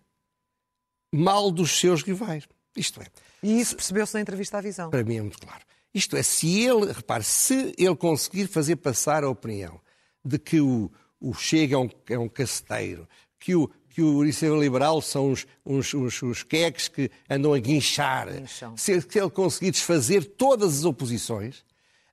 mal 1.12 1.50
dos 1.50 1.78
seus 1.78 2.02
rivais. 2.02 2.48
Isto 2.74 3.02
é. 3.02 3.06
E 3.42 3.60
isso 3.60 3.74
percebeu-se 3.74 4.14
na 4.14 4.20
entrevista 4.20 4.58
à 4.58 4.60
visão. 4.60 4.90
Para 4.90 5.04
mim 5.04 5.16
é 5.16 5.22
muito 5.22 5.40
claro. 5.40 5.60
Isto 5.92 6.16
é, 6.16 6.22
se 6.22 6.60
ele, 6.60 6.92
repare, 6.92 7.24
se 7.24 7.74
ele 7.76 7.96
conseguir 7.96 8.46
fazer 8.46 8.76
passar 8.76 9.24
a 9.24 9.28
opinião 9.28 9.80
de 10.24 10.38
que 10.38 10.60
o, 10.60 10.90
o 11.20 11.34
Chega 11.34 11.74
é 11.74 11.78
um, 11.78 11.90
é 12.08 12.18
um 12.18 12.28
caceteiro, 12.28 13.08
que 13.40 13.56
o, 13.56 13.68
que 13.88 14.00
o 14.00 14.22
Liceu 14.22 14.60
Liberal 14.60 15.02
são 15.02 15.30
uns, 15.30 15.46
uns, 15.66 15.92
uns, 15.92 16.22
uns 16.22 16.42
queques 16.44 16.86
que 16.86 17.10
andam 17.28 17.52
a 17.52 17.58
guinchar, 17.58 18.28
se, 18.76 19.00
se 19.00 19.18
ele 19.18 19.30
conseguir 19.30 19.72
desfazer 19.72 20.24
todas 20.24 20.78
as 20.78 20.84
oposições, 20.84 21.64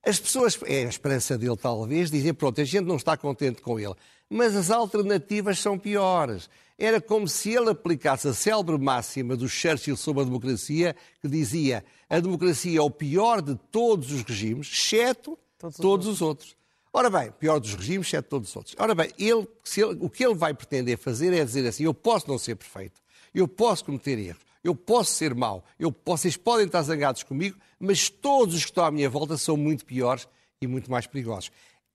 as 0.08 0.20
pessoas, 0.20 0.58
é 0.66 0.86
a 0.86 0.90
esperança 0.90 1.38
dele 1.38 1.58
talvez, 1.58 2.10
dizem, 2.10 2.34
pronto, 2.34 2.62
a 2.62 2.64
gente 2.64 2.86
não 2.86 2.96
está 2.96 3.18
contente 3.18 3.62
com 3.62 3.80
ele, 3.80 3.94
mas 4.30 4.56
as 4.56 4.72
alternativas 4.72 5.60
são 5.60 5.78
piores. 5.78 6.50
Era 6.78 7.02
como 7.02 7.28
se 7.28 7.52
ele 7.52 7.72
aplicasse 7.72 8.28
a 8.28 8.34
célebre 8.34 8.78
máxima 8.78 9.36
do 9.36 9.50
Churchill 9.50 9.98
sobre 9.98 10.22
a 10.22 10.26
democracia, 10.26 10.96
que 11.22 11.28
dizia 11.28 11.84
a 12.10 12.20
democracia 12.20 12.80
é 12.80 12.82
o 12.82 12.90
pior 12.90 13.42
de 13.42 13.56
todos 13.72 14.12
os 14.12 14.22
regimes, 14.22 14.72
exceto 14.72 15.38
todos, 15.58 15.78
todos 15.78 16.08
os 16.08 16.22
outros. 16.22 16.56
Ora 16.94 17.10
bem, 17.10 17.32
pior 17.32 17.60
dos 17.60 17.74
regimes, 17.74 18.08
exceto 18.08 18.30
todos 18.30 18.50
os 18.50 18.56
outros. 18.56 18.76
Ora 18.80 18.96
bem, 18.96 19.12
ele, 19.18 19.48
ele, 19.76 19.98
o 20.00 20.10
que 20.10 20.26
ele 20.26 20.36
vai 20.36 20.54
pretender 20.54 20.98
fazer 20.98 21.34
é 21.34 21.44
dizer 21.44 21.68
assim: 21.68 21.84
eu 21.84 21.94
posso 21.94 22.30
não 22.30 22.38
ser 22.38 22.56
perfeito, 22.56 23.02
eu 23.34 23.48
posso 23.48 23.84
cometer 23.84 24.18
erros, 24.18 24.42
eu 24.64 24.76
posso 24.76 25.14
ser 25.14 25.34
mau, 25.34 25.64
eu, 25.80 25.96
vocês 26.06 26.38
podem 26.38 26.66
estar 26.66 26.82
zangados 26.82 27.24
comigo, 27.24 27.58
mas 27.80 28.10
todos 28.10 28.56
os 28.56 28.64
que 28.64 28.72
estão 28.72 28.86
à 28.86 28.92
minha 28.92 29.10
volta 29.10 29.38
são 29.38 29.56
muito 29.56 29.86
piores 29.86 30.28
e 30.62 30.68
muito 30.68 30.90
mais 30.90 31.08
perigosos. 31.08 31.52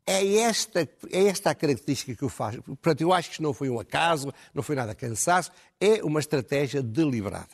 É 0.07 0.38
esta, 0.38 0.88
é 1.11 1.25
esta 1.26 1.50
a 1.50 1.54
característica 1.54 2.14
que 2.14 2.23
eu 2.23 2.28
faço. 2.28 2.61
Portanto, 2.62 3.00
eu 3.00 3.12
acho 3.12 3.28
que 3.28 3.35
isto 3.35 3.42
não 3.42 3.54
foi 3.54 3.71
um 3.71 3.78
acaso, 3.78 4.33
não 4.52 4.62
foi 4.62 4.75
nada 4.75 4.95
cansaço, 4.95 5.52
é 5.81 6.02
uma 6.02 6.19
estratégia 6.19 6.83
deliberada. 6.83 7.49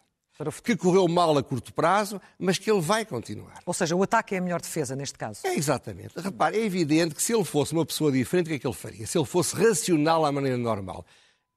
Que 0.62 0.76
correu 0.76 1.08
mal 1.08 1.36
a 1.36 1.42
curto 1.42 1.74
prazo, 1.74 2.20
mas 2.38 2.58
que 2.58 2.70
ele 2.70 2.80
vai 2.80 3.04
continuar. 3.04 3.60
Ou 3.66 3.74
seja, 3.74 3.96
o 3.96 4.02
ataque 4.04 4.36
é 4.36 4.38
a 4.38 4.40
melhor 4.40 4.60
defesa 4.60 4.94
neste 4.94 5.18
caso. 5.18 5.40
É 5.44 5.54
exatamente. 5.54 6.12
Repare, 6.16 6.56
é 6.56 6.64
evidente 6.64 7.14
que 7.14 7.22
se 7.22 7.34
ele 7.34 7.44
fosse 7.44 7.72
uma 7.72 7.84
pessoa 7.84 8.12
diferente, 8.12 8.46
o 8.46 8.48
que 8.50 8.54
é 8.54 8.58
que 8.60 8.66
ele 8.66 8.74
faria? 8.74 9.06
Se 9.06 9.18
ele 9.18 9.26
fosse 9.26 9.56
racional 9.56 10.24
à 10.24 10.30
maneira 10.30 10.56
normal. 10.56 11.04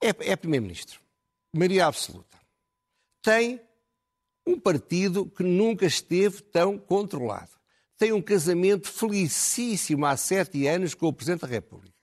É, 0.02 0.10
é 0.32 0.36
Primeiro-Ministro. 0.36 1.00
Maria 1.56 1.86
absoluta. 1.86 2.41
Tem 3.22 3.62
um 4.46 4.60
partido 4.60 5.26
que 5.26 5.44
nunca 5.44 5.86
esteve 5.86 6.42
tão 6.42 6.78
controlado 6.78 7.62
tem 8.02 8.12
um 8.12 8.22
casamento 8.22 8.88
felicíssimo 8.88 10.08
há 10.08 10.18
sete 10.18 10.66
anos 10.66 10.96
com 10.96 11.06
o 11.06 11.14
Presidente 11.14 11.42
da 11.42 11.48
República. 11.48 11.94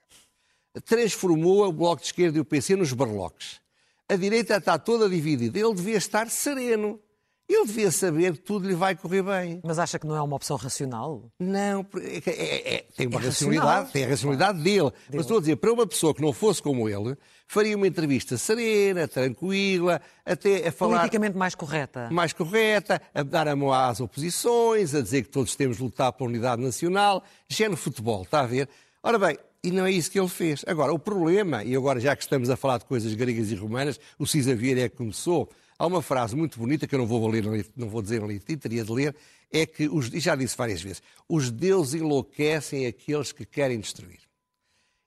Transformou 0.85 1.67
o 1.67 1.73
Bloco 1.73 2.01
de 2.01 2.07
Esquerda 2.07 2.37
e 2.37 2.39
o 2.39 2.45
PC 2.45 2.77
nos 2.77 2.93
barloques. 2.93 3.59
A 4.07 4.15
direita 4.15 4.55
está 4.55 4.79
toda 4.79 5.09
dividida. 5.09 5.59
Ele 5.59 5.73
devia 5.73 5.97
estar 5.97 6.29
sereno. 6.29 7.01
Ele 7.49 7.65
devia 7.65 7.91
saber 7.91 8.33
que 8.33 8.41
tudo 8.41 8.67
lhe 8.67 8.75
vai 8.75 8.95
correr 8.95 9.23
bem. 9.23 9.59
Mas 9.63 9.79
acha 9.79 9.97
que 9.97 10.05
não 10.05 10.15
é 10.15 10.21
uma 10.21 10.35
opção 10.35 10.55
racional? 10.55 11.31
Não, 11.39 11.83
é, 11.95 12.29
é, 12.29 12.75
é, 12.75 12.85
tem 12.95 13.07
uma 13.07 13.19
é 13.19 13.25
racionalidade, 13.25 13.67
racional. 13.67 13.91
tem 13.91 14.03
a 14.03 14.07
racionalidade 14.07 14.57
dele. 14.59 14.83
dele. 14.83 14.93
Mas 15.11 15.21
estou 15.21 15.37
a 15.37 15.39
dizer, 15.39 15.55
para 15.55 15.73
uma 15.73 15.87
pessoa 15.87 16.13
que 16.13 16.21
não 16.21 16.31
fosse 16.31 16.61
como 16.61 16.87
ele, 16.87 17.17
faria 17.47 17.75
uma 17.75 17.87
entrevista 17.87 18.37
serena, 18.37 19.07
tranquila, 19.07 19.99
até 20.23 20.67
a 20.67 20.71
falar... 20.71 20.97
Politicamente 20.97 21.35
mais 21.35 21.55
correta. 21.55 22.07
Mais 22.11 22.33
correta, 22.33 23.01
a 23.15 23.23
dar 23.23 23.47
a 23.47 23.55
mão 23.55 23.73
às 23.73 23.99
oposições, 23.99 24.93
a 24.93 25.01
dizer 25.01 25.23
que 25.23 25.29
todos 25.29 25.55
temos 25.55 25.77
de 25.77 25.83
lutar 25.83 26.13
pela 26.13 26.29
unidade 26.29 26.61
nacional, 26.61 27.23
género 27.47 27.77
futebol, 27.77 28.21
está 28.21 28.41
a 28.41 28.45
ver? 28.45 28.69
Ora 29.01 29.17
bem, 29.17 29.39
e 29.63 29.71
não 29.71 29.87
é 29.87 29.91
isso 29.91 30.11
que 30.11 30.19
ele 30.19 30.29
fez. 30.29 30.63
Agora, 30.67 30.93
o 30.93 30.99
problema, 30.99 31.63
e 31.63 31.75
agora 31.75 31.99
já 31.99 32.15
que 32.15 32.21
estamos 32.21 32.47
a 32.51 32.55
falar 32.55 32.77
de 32.77 32.85
coisas 32.85 33.11
gregas 33.15 33.51
e 33.51 33.55
romanas, 33.55 33.99
o 34.19 34.27
Cisa 34.27 34.55
Vieira 34.55 34.81
é 34.81 34.89
que 34.89 34.97
começou 34.97 35.49
Há 35.79 35.87
uma 35.87 36.01
frase 36.01 36.35
muito 36.35 36.59
bonita 36.59 36.85
que 36.85 36.93
eu 36.93 36.99
não 36.99 37.07
vou, 37.07 37.25
ler, 37.29 37.45
não 37.73 37.87
vou 37.87 38.01
dizer 38.01 38.21
ali, 38.21 38.37
teria 38.37 38.83
de 38.83 38.91
ler, 38.91 39.15
é 39.49 39.65
que, 39.65 39.87
os, 39.87 40.13
e 40.13 40.19
já 40.19 40.35
disse 40.35 40.57
várias 40.57 40.81
vezes, 40.81 41.01
os 41.27 41.49
deuses 41.49 42.01
enlouquecem 42.01 42.85
aqueles 42.85 43.31
que 43.31 43.45
querem 43.45 43.79
destruir. 43.79 44.19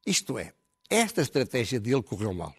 Isto 0.06 0.38
é, 0.38 0.54
esta 0.88 1.20
estratégia 1.20 1.78
dele 1.78 2.02
correu 2.02 2.32
mal. 2.32 2.54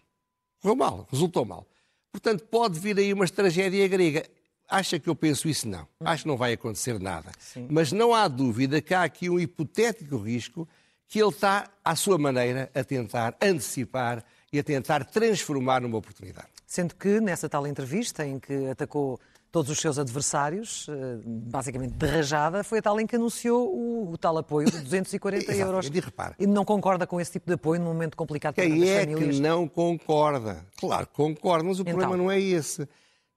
Correu 0.62 0.76
mal, 0.76 1.08
resultou 1.10 1.44
mal. 1.44 1.66
Portanto, 2.12 2.44
pode 2.44 2.78
vir 2.78 2.96
aí 2.96 3.12
uma 3.12 3.26
tragédia 3.26 3.86
grega. 3.88 4.24
Acha 4.68 4.98
que 5.00 5.08
eu 5.08 5.16
penso 5.16 5.48
isso? 5.48 5.66
Não. 5.68 5.86
Acho 5.98 6.22
que 6.22 6.28
não 6.28 6.36
vai 6.36 6.52
acontecer 6.52 7.00
nada. 7.00 7.32
Sim. 7.38 7.66
Mas 7.68 7.90
não 7.90 8.14
há 8.14 8.28
dúvida 8.28 8.80
que 8.80 8.94
há 8.94 9.02
aqui 9.02 9.28
um 9.28 9.40
hipotético 9.40 10.16
risco 10.18 10.68
que 11.08 11.20
ele 11.20 11.30
está, 11.30 11.68
à 11.84 11.96
sua 11.96 12.16
maneira, 12.16 12.70
a 12.72 12.84
tentar 12.84 13.36
antecipar 13.42 14.24
e 14.52 14.58
a 14.58 14.62
tentar 14.62 15.04
transformar 15.04 15.80
numa 15.80 15.98
oportunidade. 15.98 16.53
Sendo 16.74 16.96
que 16.96 17.20
nessa 17.20 17.48
tal 17.48 17.68
entrevista 17.68 18.26
em 18.26 18.40
que 18.40 18.66
atacou 18.66 19.20
todos 19.52 19.70
os 19.70 19.78
seus 19.78 19.96
adversários, 19.96 20.88
eh, 20.88 21.20
basicamente 21.24 21.92
de 21.92 22.04
rajada, 22.04 22.64
foi 22.64 22.80
a 22.80 22.82
tal 22.82 22.98
em 22.98 23.06
que 23.06 23.14
anunciou 23.14 23.72
o, 23.72 24.10
o 24.10 24.18
tal 24.18 24.36
apoio 24.38 24.68
de 24.68 24.80
240 24.80 25.54
euros. 25.54 25.86
E 25.86 26.00
repara. 26.00 26.34
E 26.36 26.48
não 26.48 26.64
concorda 26.64 27.06
com 27.06 27.20
esse 27.20 27.30
tipo 27.30 27.46
de 27.46 27.52
apoio 27.52 27.80
num 27.80 27.86
momento 27.86 28.16
complicado 28.16 28.56
para 28.56 28.64
Quem 28.64 28.90
é 28.90 29.06
que 29.06 29.40
não 29.40 29.68
concorda? 29.68 30.66
Claro, 30.76 31.06
concorda, 31.12 31.62
mas 31.62 31.78
o 31.78 31.82
então. 31.82 31.94
problema 31.94 32.16
não 32.16 32.28
é 32.28 32.40
esse. 32.40 32.88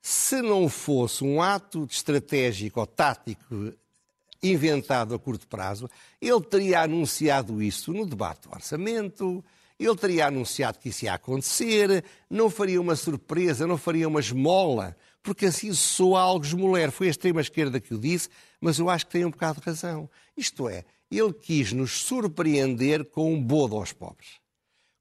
Se 0.01 0.41
não 0.41 0.67
fosse 0.67 1.23
um 1.23 1.39
ato 1.39 1.87
estratégico 1.87 2.79
ou 2.79 2.87
tático 2.87 3.71
inventado 4.41 5.13
a 5.13 5.19
curto 5.19 5.47
prazo, 5.47 5.87
ele 6.19 6.41
teria 6.41 6.81
anunciado 6.81 7.61
isso 7.61 7.93
no 7.93 8.03
debate 8.03 8.47
do 8.47 8.55
orçamento, 8.55 9.45
ele 9.79 9.95
teria 9.95 10.27
anunciado 10.27 10.79
que 10.79 10.89
isso 10.89 11.05
ia 11.05 11.13
acontecer, 11.13 12.03
não 12.29 12.49
faria 12.49 12.81
uma 12.81 12.95
surpresa, 12.95 13.67
não 13.67 13.77
faria 13.77 14.07
uma 14.07 14.19
esmola, 14.19 14.95
porque 15.21 15.45
assim 15.45 15.71
soa 15.73 16.19
algo 16.21 16.45
esmoler. 16.45 16.91
Foi 16.91 17.07
a 17.07 17.11
extrema-esquerda 17.11 17.79
que 17.79 17.93
o 17.93 17.99
disse, 17.99 18.29
mas 18.59 18.79
eu 18.79 18.89
acho 18.89 19.05
que 19.05 19.11
tem 19.11 19.25
um 19.25 19.31
bocado 19.31 19.59
de 19.59 19.65
razão. 19.65 20.09
Isto 20.35 20.67
é, 20.67 20.83
ele 21.11 21.33
quis 21.33 21.73
nos 21.73 21.91
surpreender 21.91 23.05
com 23.05 23.33
um 23.33 23.41
bodo 23.41 23.75
aos 23.75 23.93
pobres. 23.93 24.39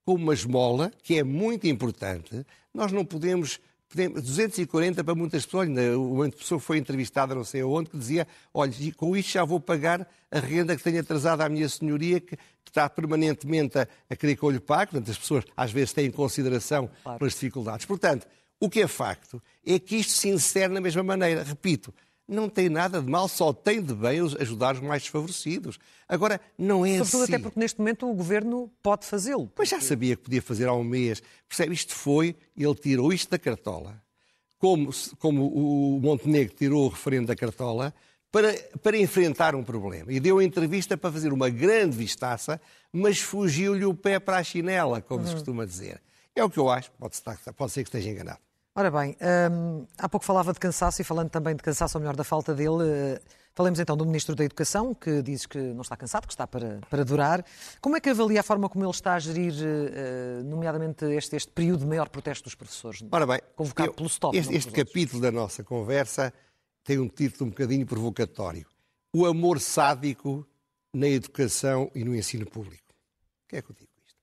Com 0.04 0.14
uma 0.14 0.35
esmola, 0.35 0.92
que 1.02 1.18
é 1.18 1.25
muito 1.25 1.66
importante, 1.66 2.45
nós 2.73 2.92
não 2.92 3.04
podemos 3.04 3.59
240 3.95 5.05
para 5.05 5.14
muitas 5.14 5.45
pessoas. 5.45 5.69
Uma 5.69 6.28
pessoa 6.31 6.61
foi 6.61 6.78
entrevistada, 6.78 7.35
não 7.35 7.45
sei 7.45 7.61
aonde, 7.61 7.90
que 7.90 7.97
dizia: 7.99 8.26
Olha, 8.52 8.73
com 8.97 9.16
isto 9.16 9.33
já 9.33 9.45
vou 9.45 9.61
pagar 9.61 10.09
a 10.31 10.38
renda 10.38 10.76
que 10.76 10.83
tenho 10.83 11.00
atrasada 11.00 11.45
à 11.45 11.49
minha 11.49 11.69
senhoria, 11.69 12.21
que, 12.21 12.37
que 12.37 12.71
está 12.71 12.88
permanentemente 12.88 13.78
a, 13.78 13.87
a 14.11 14.16
querer 14.16 14.37
que 14.37 14.43
eu 14.43 14.50
lhe 14.50 14.61
pague. 14.61 14.93
Portanto, 14.93 15.11
as 15.11 15.19
pessoas 15.19 15.45
às 15.57 15.71
vezes 15.71 15.93
têm 15.93 16.11
consideração 16.11 16.90
claro. 17.02 17.19
pelas 17.19 17.35
dificuldades. 17.35 17.87
Portanto, 17.87 18.26
o 18.59 18.69
que 18.69 18.81
é 18.81 18.88
facto 18.88 19.43
é 19.64 19.78
que 19.78 19.97
isto 19.97 20.12
se 20.12 20.28
insere 20.28 20.73
na 20.73 20.81
mesma 20.81 21.02
maneira. 21.02 21.43
Repito, 21.43 21.95
não 22.28 22.49
tem 22.49 22.68
nada 22.68 23.00
de 23.00 23.09
mal, 23.09 23.28
só 23.28 23.52
tem 23.52 23.80
de 23.80 23.95
bem 23.95 24.21
ajudar 24.40 24.75
os 24.75 24.80
mais 24.80 25.02
desfavorecidos. 25.02 25.78
Agora, 26.09 26.40
não 26.59 26.85
é 26.85 26.99
Sobretudo 26.99 27.23
assim. 27.23 27.35
até 27.35 27.42
porque 27.42 27.61
neste 27.61 27.78
momento 27.78 28.11
o 28.11 28.14
governo 28.14 28.71
pode 28.83 29.06
fazê-lo. 29.06 29.50
Mas 29.56 29.68
já 29.68 29.80
sabia 29.80 30.16
que 30.16 30.23
podia 30.23 30.42
fazer 30.42 30.66
há 30.66 30.73
um 30.73 30.85
mês. 30.85 31.23
Percebe? 31.49 31.75
Isto 31.75 31.95
foi, 31.95 32.35
ele 32.56 32.75
tirou 32.75 33.12
isto 33.12 33.30
da 33.30 33.38
cartola, 33.38 34.02
como, 34.59 34.90
como 35.18 35.47
o 35.47 36.00
Montenegro 36.00 36.54
tirou 36.54 36.87
o 36.87 36.88
referendo 36.88 37.28
da 37.28 37.37
cartola, 37.37 37.95
para, 38.33 38.52
para 38.83 38.99
enfrentar 38.99 39.54
um 39.54 39.62
problema. 39.62 40.12
E 40.12 40.18
deu 40.18 40.38
a 40.38 40.45
entrevista 40.45 40.97
para 40.97 41.12
fazer 41.12 41.33
uma 41.33 41.49
grande 41.49 41.97
vistaça, 41.97 42.61
mas 42.92 43.18
fugiu-lhe 43.18 43.85
o 43.85 43.95
pé 43.95 44.18
para 44.18 44.38
a 44.38 44.45
chinela, 44.45 45.00
como 45.00 45.21
uhum. 45.21 45.26
se 45.26 45.33
costuma 45.35 45.64
dizer. 45.64 46.02
É 46.35 46.45
o 46.45 46.50
que 46.50 46.59
eu 46.59 46.68
acho, 46.68 46.90
pode, 46.99 47.14
estar, 47.14 47.38
pode 47.54 47.73
ser 47.73 47.83
que 47.83 47.88
esteja 47.88 48.11
enganado. 48.11 48.46
Ora 48.78 48.90
bem, 48.90 49.16
hum, 49.50 49.87
há 49.97 50.06
pouco 50.06 50.26
falava 50.26 50.52
de 50.52 50.61
cansaço 50.61 51.00
e 51.00 51.04
falando 51.04 51.30
também 51.30 51.56
de 51.56 51.62
cansaço, 51.62 51.97
ou 51.97 52.00
melhor, 52.00 52.14
da 52.14 52.23
falta 52.23 52.54
dele, 52.54 52.68
uh, 52.68 53.21
falemos 53.54 53.80
então 53.80 53.97
do 53.97 54.04
Ministro 54.04 54.35
da 54.35 54.45
Educação, 54.45 54.92
que 54.92 55.23
diz 55.23 55.47
que 55.47 55.56
não 55.56 55.80
está 55.80 55.97
cansado, 55.97 56.26
que 56.26 56.35
está 56.35 56.47
para, 56.47 56.78
para 56.90 57.02
durar. 57.02 57.42
Como 57.80 57.97
é 57.97 58.00
que 58.02 58.11
avalia 58.11 58.40
a 58.40 58.42
forma 58.42 58.68
como 58.68 58.85
ele 58.85 58.90
está 58.90 59.14
a 59.14 59.18
gerir, 59.18 59.54
uh, 59.54 60.45
nomeadamente, 60.45 61.06
este, 61.06 61.37
este 61.37 61.50
período 61.52 61.80
de 61.80 61.87
maior 61.87 62.11
protesto 62.11 62.45
dos 62.45 62.54
professores? 62.54 63.02
Ora 63.11 63.26
bem, 63.26 63.40
convocado 63.56 63.88
eu, 63.88 63.95
pelo 63.95 64.11
STOP. 64.11 64.37
Este, 64.37 64.54
este 64.54 64.71
capítulo 64.71 65.23
da 65.23 65.33
nossa 65.33 65.64
conversa 65.64 66.30
tem 66.85 66.99
um 66.99 67.09
título 67.09 67.47
um 67.47 67.49
bocadinho 67.49 67.87
provocatório. 67.87 68.66
O 69.11 69.25
amor 69.25 69.59
sádico 69.59 70.47
na 70.92 71.09
educação 71.09 71.90
e 71.95 72.04
no 72.04 72.14
ensino 72.14 72.45
público. 72.45 72.92
O 73.47 73.49
que 73.49 73.56
é 73.56 73.62
que 73.62 73.71
eu 73.71 73.75
digo 73.75 73.88
isto? 74.06 74.21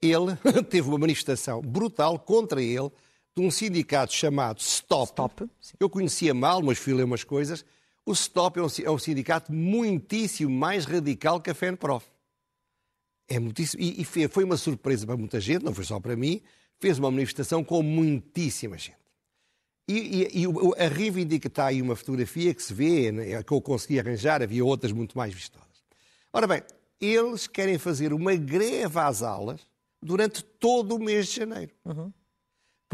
Ele 0.00 0.62
teve 0.64 0.88
uma 0.88 0.96
manifestação 0.96 1.60
brutal 1.60 2.18
contra 2.18 2.62
ele 2.62 2.90
de 3.36 3.42
um 3.42 3.50
sindicato 3.50 4.12
chamado 4.12 4.60
Stop. 4.60 5.10
Stop. 5.10 5.50
Eu 5.78 5.90
conhecia 5.90 6.32
mal, 6.32 6.62
mas 6.62 6.78
fui 6.78 6.94
ler 6.94 7.04
umas 7.04 7.24
coisas. 7.24 7.64
O 8.06 8.12
Stop 8.12 8.58
é 8.58 8.62
um, 8.62 8.68
é 8.84 8.90
um 8.90 8.98
sindicato 8.98 9.52
muitíssimo 9.52 10.50
mais 10.50 10.84
radical 10.84 11.40
que 11.40 11.50
a 11.50 11.54
FENPROF. 11.54 12.06
É 13.26 13.38
muitíssimo, 13.38 13.82
e, 13.82 14.02
e 14.02 14.28
foi 14.28 14.44
uma 14.44 14.56
surpresa 14.56 15.06
para 15.06 15.16
muita 15.16 15.40
gente, 15.40 15.64
não 15.64 15.74
foi 15.74 15.84
só 15.84 15.98
para 15.98 16.14
mim. 16.14 16.42
Fez 16.78 16.98
uma 16.98 17.10
manifestação 17.10 17.64
com 17.64 17.82
muitíssima 17.82 18.76
gente. 18.76 19.04
E, 19.88 20.22
e, 20.22 20.44
e 20.44 20.82
a 20.82 20.88
reivindica, 20.88 21.48
está 21.48 21.66
aí 21.66 21.82
uma 21.82 21.96
fotografia 21.96 22.54
que 22.54 22.62
se 22.62 22.72
vê, 22.72 23.12
né, 23.12 23.42
que 23.42 23.52
eu 23.52 23.60
consegui 23.60 23.98
arranjar, 23.98 24.42
havia 24.42 24.64
outras 24.64 24.92
muito 24.92 25.16
mais 25.16 25.32
vistosas. 25.32 25.84
Ora 26.32 26.46
bem, 26.46 26.62
eles 27.00 27.46
querem 27.46 27.78
fazer 27.78 28.12
uma 28.12 28.34
greve 28.34 28.98
às 28.98 29.22
aulas 29.22 29.60
durante 30.02 30.42
todo 30.42 30.96
o 30.96 30.98
mês 30.98 31.28
de 31.28 31.36
janeiro. 31.36 31.72
Uhum. 31.84 32.12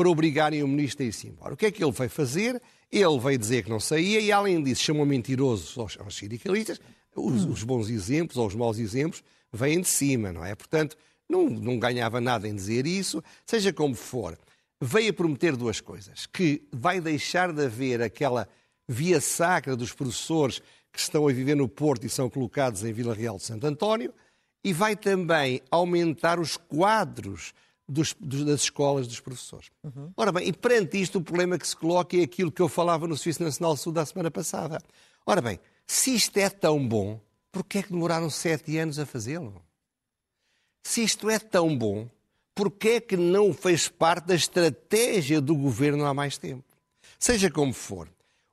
Para 0.01 0.09
obrigarem 0.09 0.63
o 0.63 0.67
ministro 0.67 1.03
a 1.03 1.07
ir-se 1.09 1.29
embora. 1.29 1.53
O 1.53 1.57
que 1.59 1.67
é 1.67 1.71
que 1.71 1.85
ele 1.85 1.93
veio 1.93 2.09
fazer? 2.09 2.63
Ele 2.91 3.19
veio 3.19 3.37
dizer 3.37 3.65
que 3.65 3.69
não 3.69 3.79
saía 3.79 4.19
e, 4.19 4.33
além 4.33 4.63
disso, 4.63 4.83
chamou 4.83 5.05
mentirosos 5.05 5.77
aos, 5.77 5.99
aos 6.01 6.17
sindicalistas. 6.17 6.81
Os, 7.15 7.45
os, 7.45 7.63
bons 7.63 7.91
exemplos 7.91 8.39
ou 8.39 8.47
os 8.47 8.55
maus 8.55 8.79
exemplos 8.79 9.23
vêm 9.53 9.79
de 9.83 9.89
cima, 9.89 10.33
não 10.33 10.43
é? 10.43 10.55
Portanto, 10.55 10.97
não, 11.29 11.51
não 11.51 11.79
ganhava 11.79 12.19
nada 12.19 12.49
em 12.49 12.55
dizer 12.55 12.87
isso, 12.87 13.23
seja 13.45 13.75
como 13.75 13.95
for. 13.95 14.39
Veio 14.81 15.11
a 15.11 15.13
prometer 15.13 15.55
duas 15.55 15.83
coisas: 15.83 16.25
que 16.25 16.67
vai 16.73 16.99
deixar 16.99 17.53
de 17.53 17.67
haver 17.67 18.01
aquela 18.01 18.49
via 18.89 19.21
sacra 19.21 19.77
dos 19.77 19.93
professores 19.93 20.63
que 20.91 20.99
estão 20.99 21.29
a 21.29 21.31
viver 21.31 21.57
no 21.57 21.69
Porto 21.69 22.07
e 22.07 22.09
são 22.09 22.31
colocados 22.31 22.85
em 22.85 22.93
Vila 22.95 23.13
Real 23.13 23.37
de 23.37 23.43
Santo 23.43 23.67
António, 23.67 24.15
e 24.65 24.73
vai 24.73 24.97
também 24.97 25.61
aumentar 25.71 26.41
os 26.41 26.57
quadros 26.57 27.53
dos, 27.91 28.15
dos, 28.21 28.45
das 28.45 28.63
escolas 28.63 29.09
dos 29.09 29.19
professores. 29.19 29.71
Uhum. 29.83 30.13
Ora 30.17 30.31
bem, 30.31 30.47
e 30.47 30.53
perante 30.53 31.01
isto, 31.01 31.19
o 31.19 31.23
problema 31.23 31.59
que 31.59 31.67
se 31.67 31.77
coloca 31.77 32.17
é 32.17 32.23
aquilo 32.23 32.53
que 32.53 32.63
eu 32.63 32.69
falava 32.69 33.09
no 33.09 33.17
Serviço 33.17 33.43
Nacional 33.43 33.77
Sul 33.77 33.93
da 33.93 34.07
semana 34.07 34.31
passada. 34.31 34.81
Ora 35.27 35.41
bem, 35.41 35.59
se 35.87 36.15
isto 36.15 36.39
é 36.39 36.49
tão 36.49 36.87
bom, 36.87 37.21
por 37.51 37.65
que 37.65 37.79
é 37.79 37.83
que 37.83 37.91
demoraram 37.93 38.31
sete 38.31 38.79
anos 38.79 38.99
a 38.99 39.05
fazê-lo? 39.05 39.61
Se 40.85 41.03
isto 41.03 41.29
é 41.29 41.39
tão 41.39 41.77
bom, 41.77 42.09
por 42.55 42.71
que 42.71 42.89
é 42.91 43.01
que 43.01 43.17
não 43.17 43.53
fez 43.53 43.89
parte 43.89 44.27
da 44.27 44.35
estratégia 44.35 45.41
do 45.41 45.57
governo 45.57 46.07
há 46.07 46.15
mais 46.15 46.39
tempo? 46.39 46.65
Seja 47.19 47.51
como 47.51 47.73
for, 47.73 48.09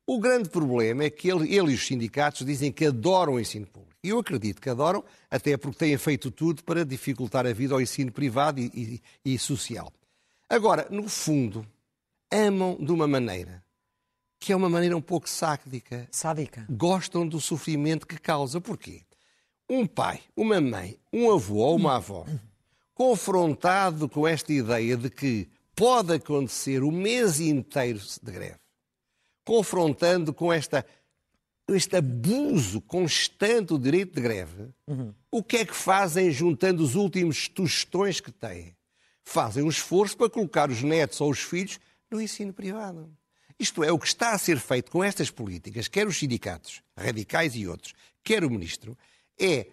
o 0.05 0.19
grande 0.19 0.49
problema 0.49 1.03
é 1.03 1.09
que 1.09 1.29
ele, 1.29 1.55
ele 1.55 1.71
e 1.71 1.75
os 1.75 1.85
sindicatos 1.85 2.45
dizem 2.45 2.71
que 2.71 2.85
adoram 2.85 3.33
o 3.33 3.39
ensino 3.39 3.67
público. 3.67 3.86
E 4.03 4.09
eu 4.09 4.19
acredito 4.19 4.61
que 4.61 4.69
adoram, 4.69 5.03
até 5.29 5.57
porque 5.57 5.79
têm 5.79 5.97
feito 5.97 6.29
tudo 6.31 6.63
para 6.63 6.85
dificultar 6.85 7.45
a 7.45 7.53
vida 7.53 7.73
ao 7.73 7.81
ensino 7.81 8.11
privado 8.11 8.59
e, 8.59 9.01
e, 9.25 9.33
e 9.33 9.39
social. 9.39 9.91
Agora, 10.49 10.87
no 10.89 11.09
fundo, 11.09 11.65
amam 12.31 12.77
de 12.79 12.91
uma 12.91 13.07
maneira 13.07 13.63
que 14.39 14.53
é 14.53 14.55
uma 14.55 14.69
maneira 14.69 14.95
um 14.95 15.01
pouco 15.01 15.29
sádica. 15.29 16.07
Sádica. 16.11 16.65
Gostam 16.69 17.27
do 17.27 17.39
sofrimento 17.39 18.07
que 18.07 18.19
causa. 18.19 18.61
Porquê? 18.61 19.01
Um 19.69 19.85
pai, 19.85 20.21
uma 20.35 20.61
mãe, 20.61 20.97
um 21.11 21.31
avô 21.31 21.57
ou 21.57 21.75
uma 21.75 21.97
avó, 21.97 22.25
confrontado 22.93 24.07
com 24.07 24.25
esta 24.27 24.53
ideia 24.53 24.95
de 24.95 25.09
que 25.09 25.49
pode 25.75 26.13
acontecer 26.13 26.83
o 26.83 26.91
mês 26.91 27.39
inteiro 27.39 27.99
de 27.99 28.31
greve, 28.31 28.59
confrontando 29.45 30.33
com 30.33 30.53
esta, 30.53 30.85
este 31.75 31.97
abuso 31.97 32.79
constante 32.81 33.67
do 33.67 33.79
direito 33.79 34.15
de 34.15 34.21
greve, 34.21 34.69
uhum. 34.87 35.13
o 35.29 35.43
que 35.43 35.57
é 35.57 35.65
que 35.65 35.75
fazem 35.75 36.31
juntando 36.31 36.81
os 36.83 36.95
últimos 36.95 37.47
tostões 37.47 38.19
que 38.19 38.31
têm? 38.31 38.75
Fazem 39.23 39.63
um 39.63 39.69
esforço 39.69 40.15
para 40.15 40.29
colocar 40.29 40.69
os 40.69 40.81
netos 40.81 41.19
ou 41.19 41.29
os 41.29 41.39
filhos 41.39 41.79
no 42.09 42.21
ensino 42.21 42.53
privado. 42.53 43.11
Isto 43.59 43.83
é, 43.83 43.91
o 43.91 43.99
que 43.99 44.07
está 44.07 44.31
a 44.31 44.37
ser 44.37 44.59
feito 44.59 44.91
com 44.91 45.03
estas 45.03 45.31
políticas, 45.31 45.87
quer 45.87 46.07
os 46.07 46.17
sindicatos 46.17 46.81
radicais 46.95 47.55
e 47.55 47.67
outros, 47.67 47.93
quer 48.23 48.43
o 48.43 48.49
ministro, 48.49 48.97
é 49.39 49.67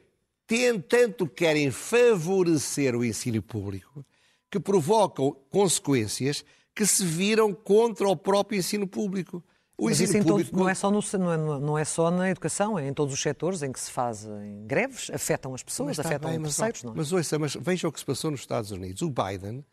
tanto 0.88 1.26
querem 1.26 1.70
favorecer 1.70 2.94
o 2.94 3.04
ensino 3.04 3.42
público 3.42 4.04
que 4.50 4.60
provocam 4.60 5.32
consequências 5.50 6.44
que 6.74 6.86
se 6.86 7.04
viram 7.04 7.52
contra 7.52 8.08
o 8.08 8.16
próprio 8.16 8.58
ensino 8.58 8.86
público. 8.86 9.42
O 9.76 9.86
Mas 9.86 9.98
isso 9.98 10.12
público... 10.18 10.50
todo, 10.50 10.60
não, 10.60 10.68
é 10.68 10.74
só 10.74 10.90
no, 10.90 11.00
não, 11.18 11.32
é, 11.32 11.36
não, 11.36 11.78
é, 11.78 11.84
só 11.84 12.10
na 12.10 12.30
educação, 12.30 12.78
é 12.78 12.86
em 12.86 12.94
todos 12.94 13.12
os 13.12 13.20
setores 13.20 13.60
em 13.62 13.72
que 13.72 13.80
se 13.80 13.90
fazem 13.90 14.64
greves, 14.66 15.10
afetam 15.12 15.52
as 15.52 15.64
pessoas, 15.64 15.98
afetam 15.98 16.30
bem, 16.30 16.40
os 16.40 16.56
terceiros. 16.56 16.84
Não, 16.84 16.92
é? 16.92 16.96
Mas 16.96 17.12
ouça, 17.12 17.38
mas 17.38 17.56
veja 17.60 17.88
o 17.88 17.92
que 17.92 17.98
se 17.98 18.06
passou 18.06 18.30
nos 18.30 18.40
Estados 18.40 18.70
Unidos. 18.70 19.02
O 19.02 19.10
Biden 19.10 19.64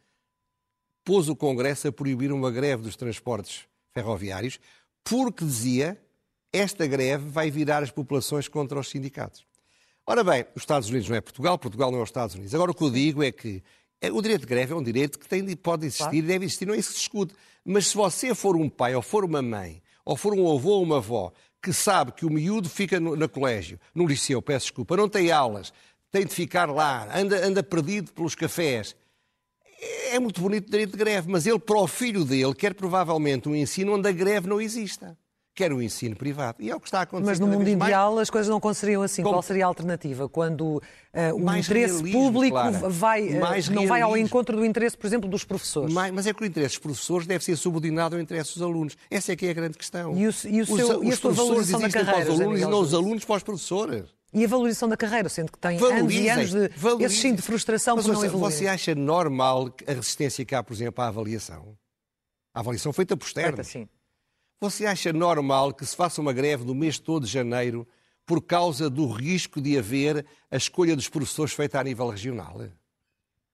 pôs 1.06 1.30
o 1.30 1.36
Congresso 1.36 1.88
a 1.88 1.91
proibir 1.91 2.32
uma 2.32 2.49
greve 2.49 2.82
dos 2.82 2.95
transportes 2.95 3.65
ferroviários 3.91 4.60
porque 5.04 5.45
dizia 5.45 6.02
esta 6.52 6.86
greve 6.88 7.30
vai 7.30 7.52
virar 7.52 7.84
as 7.84 7.91
populações 7.91 8.47
contra 8.47 8.80
os 8.80 8.89
sindicatos. 8.89 9.45
Ora 10.06 10.23
bem, 10.23 10.45
os 10.56 10.63
Estados 10.63 10.89
Unidos 10.89 11.08
não 11.10 11.15
é 11.15 11.21
Portugal, 11.21 11.58
Portugal 11.60 11.91
não 11.91 11.99
é 11.99 12.04
os 12.04 12.10
Estados 12.10 12.36
Unidos. 12.36 12.54
Agora 12.56 12.71
o 12.71 12.73
que 12.73 12.84
eu 12.84 12.91
digo 12.91 13.23
é 13.23 13.32
que 13.32 13.63
é, 14.02 14.12
o 14.12 14.19
direito 14.21 14.41
de 14.41 14.47
greve 14.47 14.73
é 14.73 14.76
um 14.76 14.82
direito 14.82 15.19
que 15.19 15.28
tem, 15.28 15.56
pode 15.56 15.86
existir, 15.86 16.04
claro. 16.04 16.23
deve 16.23 16.45
existir, 16.45 16.65
não 16.65 16.73
é 16.73 16.78
isso 16.78 16.89
que 16.89 16.95
se 16.95 17.02
discute. 17.02 17.36
Mas 17.63 17.88
se 17.88 17.95
você 17.95 18.34
for 18.34 18.56
um 18.56 18.67
pai 18.67 18.95
ou 18.95 19.02
for 19.02 19.23
uma 19.23 19.41
mãe 19.41 19.82
ou 20.06 20.16
for 20.16 20.34
um 20.34 20.52
avô 20.54 20.72
ou 20.72 20.84
uma 20.84 20.98
avó 20.98 21.32
que 21.62 21.72
sabe 21.72 22.12
que 22.12 22.26
o 22.26 22.30
miúdo 22.30 22.68
fica 22.68 23.00
no, 23.00 23.16
no 23.16 23.30
colégio, 23.30 23.80
no 23.94 24.08
liceu, 24.08 24.42
peço 24.42 24.66
desculpa, 24.66 24.98
não 24.98 25.08
tem 25.08 25.32
aulas, 25.32 25.72
tem 26.12 26.26
de 26.26 26.34
ficar 26.34 26.70
lá, 26.70 27.08
anda, 27.16 27.46
anda 27.46 27.62
perdido 27.62 28.12
pelos 28.12 28.34
cafés. 28.34 28.96
É 30.12 30.20
muito 30.20 30.42
bonito 30.42 30.68
o 30.68 30.72
direito 30.72 30.92
de 30.92 30.98
greve, 30.98 31.30
mas 31.30 31.46
ele, 31.46 31.60
para 31.60 31.78
o 31.78 31.88
filho 31.88 32.26
dele, 32.26 32.54
quer 32.54 32.74
provavelmente 32.74 33.48
um 33.48 33.56
ensino 33.56 33.94
onde 33.94 34.10
a 34.10 34.12
greve 34.12 34.48
não 34.48 34.60
exista 34.60 35.18
quer 35.54 35.72
o 35.74 35.82
ensino 35.82 36.16
privado. 36.16 36.58
E 36.62 36.70
é 36.70 36.76
o 36.76 36.80
que 36.80 36.88
está 36.88 37.00
a 37.00 37.02
acontecer. 37.04 37.30
Mas 37.30 37.40
no 37.40 37.48
mundo 37.48 37.68
ideal 37.68 38.18
as 38.20 38.30
coisas 38.30 38.50
não 38.50 38.58
aconteceriam 38.58 39.02
assim. 39.02 39.22
Como... 39.22 39.36
Qual 39.36 39.42
seria 39.42 39.66
a 39.66 39.68
alternativa? 39.68 40.28
Quando 40.30 40.78
uh, 40.78 40.82
o 41.36 41.40
mais 41.40 41.66
interesse 41.66 42.12
público 42.12 42.58
vai, 42.90 43.30
uh, 43.30 43.72
não 43.74 43.88
vai 43.88 44.02
ao 44.02 44.18
encontro 44.18 44.58
do 44.58 44.66
interesse, 44.66 44.98
por 44.98 45.08
exemplo, 45.08 45.30
dos 45.30 45.44
professores. 45.44 45.94
Mais, 45.94 46.12
mas 46.14 46.28
é 46.28 46.34
que 46.34 46.42
o 46.42 46.46
interesse 46.46 46.76
dos 46.76 46.84
professores 46.84 47.28
deve 47.28 47.44
ser 47.44 47.56
subordinado 47.56 48.16
ao 48.16 48.22
interesse 48.22 48.54
dos 48.54 48.62
alunos. 48.62 48.98
Essa 49.10 49.34
é 49.34 49.36
que 49.36 49.46
é 49.46 49.52
a 49.52 49.54
grande 49.54 49.78
questão. 49.78 50.18
E, 50.18 50.28
o, 50.28 50.30
e, 50.46 50.62
o 50.62 50.66
seu, 50.66 51.00
os, 51.00 51.20
e 51.20 51.28
valorização 51.30 51.80
da 51.80 51.90
carreira? 51.90 52.26
Para 52.26 52.34
os 52.34 52.42
alunos 52.42 52.62
e 52.62 52.66
não 52.66 52.80
os 52.80 52.94
alunos 52.94 53.26
para 53.26 53.36
os 53.36 53.44
professores. 53.44 54.04
E 54.34 54.46
a 54.46 54.48
valorização 54.48 54.88
da 54.88 54.96
carreira, 54.96 55.28
sendo 55.28 55.52
que 55.52 55.58
tem 55.58 55.78
anos 55.78 56.14
e 56.14 56.30
anos 56.30 56.52
de 56.52 57.06
esse 57.06 57.16
sim 57.18 57.36
de 57.36 57.42
frustração 57.42 57.98
mas, 57.98 58.06
por 58.06 58.14
não 58.14 58.24
evoluir. 58.24 58.52
Você 58.52 58.66
acha 58.66 58.96
normal 58.96 59.76
a 59.86 59.92
resistência 59.92 60.46
que 60.46 60.56
há, 60.56 60.64
por 60.64 60.74
exemplo, 60.74 61.04
à 61.04 61.08
avaliação? 61.08 61.76
A 62.54 62.62
avaliação 62.62 62.94
feita 62.94 63.18
por 63.18 63.26
externos. 63.26 63.56
Feita, 63.56 63.64
sim. 63.64 64.01
Você 64.62 64.86
acha 64.86 65.12
normal 65.12 65.74
que 65.74 65.84
se 65.84 65.95
faça 65.95 66.21
uma 66.21 66.32
greve 66.32 66.63
no 66.63 66.76
mês 66.76 67.00
todo 67.00 67.26
de 67.26 67.32
janeiro 67.32 67.88
por 68.28 68.39
causa 68.43 68.91
do 68.91 69.08
risco 69.08 69.60
de 69.60 69.76
haver 69.76 70.24
a 70.52 70.56
escolha 70.56 70.95
dos 70.95 71.10
professores 71.10 71.52
feita 71.52 71.80
a 71.80 71.84
nível 71.84 72.08
regional? 72.08 72.62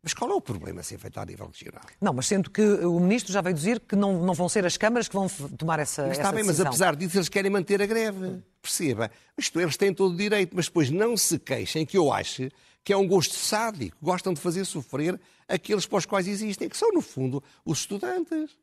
Mas 0.04 0.14
qual 0.14 0.30
é 0.30 0.34
o 0.34 0.42
problema 0.42 0.84
ser 0.84 0.98
feito 0.98 1.18
a 1.18 1.26
nível 1.26 1.48
regional? 1.48 1.82
Não, 2.02 2.12
mas 2.12 2.28
sendo 2.28 2.52
que 2.52 2.62
o 2.62 3.00
Ministro 3.00 3.32
já 3.32 3.40
veio 3.40 3.56
dizer 3.56 3.80
que 3.80 3.96
não, 3.96 4.22
não 4.22 4.34
vão 4.34 4.50
ser 4.50 4.66
as 4.66 4.76
câmaras 4.76 5.08
que 5.08 5.16
vão 5.16 5.30
tomar 5.58 5.80
essa, 5.80 6.08
mas 6.08 6.18
está 6.18 6.24
essa 6.24 6.32
bem, 6.34 6.44
decisão. 6.44 6.66
Mas 6.66 6.76
apesar 6.76 6.96
disso, 6.98 7.18
eles 7.18 7.30
querem 7.30 7.50
manter 7.50 7.82
a 7.82 7.86
greve. 7.86 8.44
Perceba. 8.62 9.10
Isto, 9.38 9.62
eles 9.62 9.78
têm 9.78 9.94
todo 9.94 10.14
o 10.14 10.18
direito, 10.18 10.54
mas 10.58 10.66
depois 10.66 10.90
não 10.90 11.16
se 11.16 11.40
queixem 11.40 11.86
que 11.86 11.98
eu 11.98 12.12
acho 12.12 12.50
que 12.84 12.92
é 12.92 12.98
um 12.98 13.08
gosto 13.08 13.34
sádico. 13.34 13.96
Gostam 14.02 14.34
de 14.34 14.42
fazer 14.42 14.66
sofrer 14.66 15.18
aqueles 15.48 15.86
para 15.86 16.00
os 16.00 16.06
quais 16.06 16.28
existem, 16.28 16.68
que 16.68 16.76
são, 16.76 16.92
no 16.92 17.02
fundo, 17.02 17.42
os 17.64 17.80
estudantes. 17.80 18.58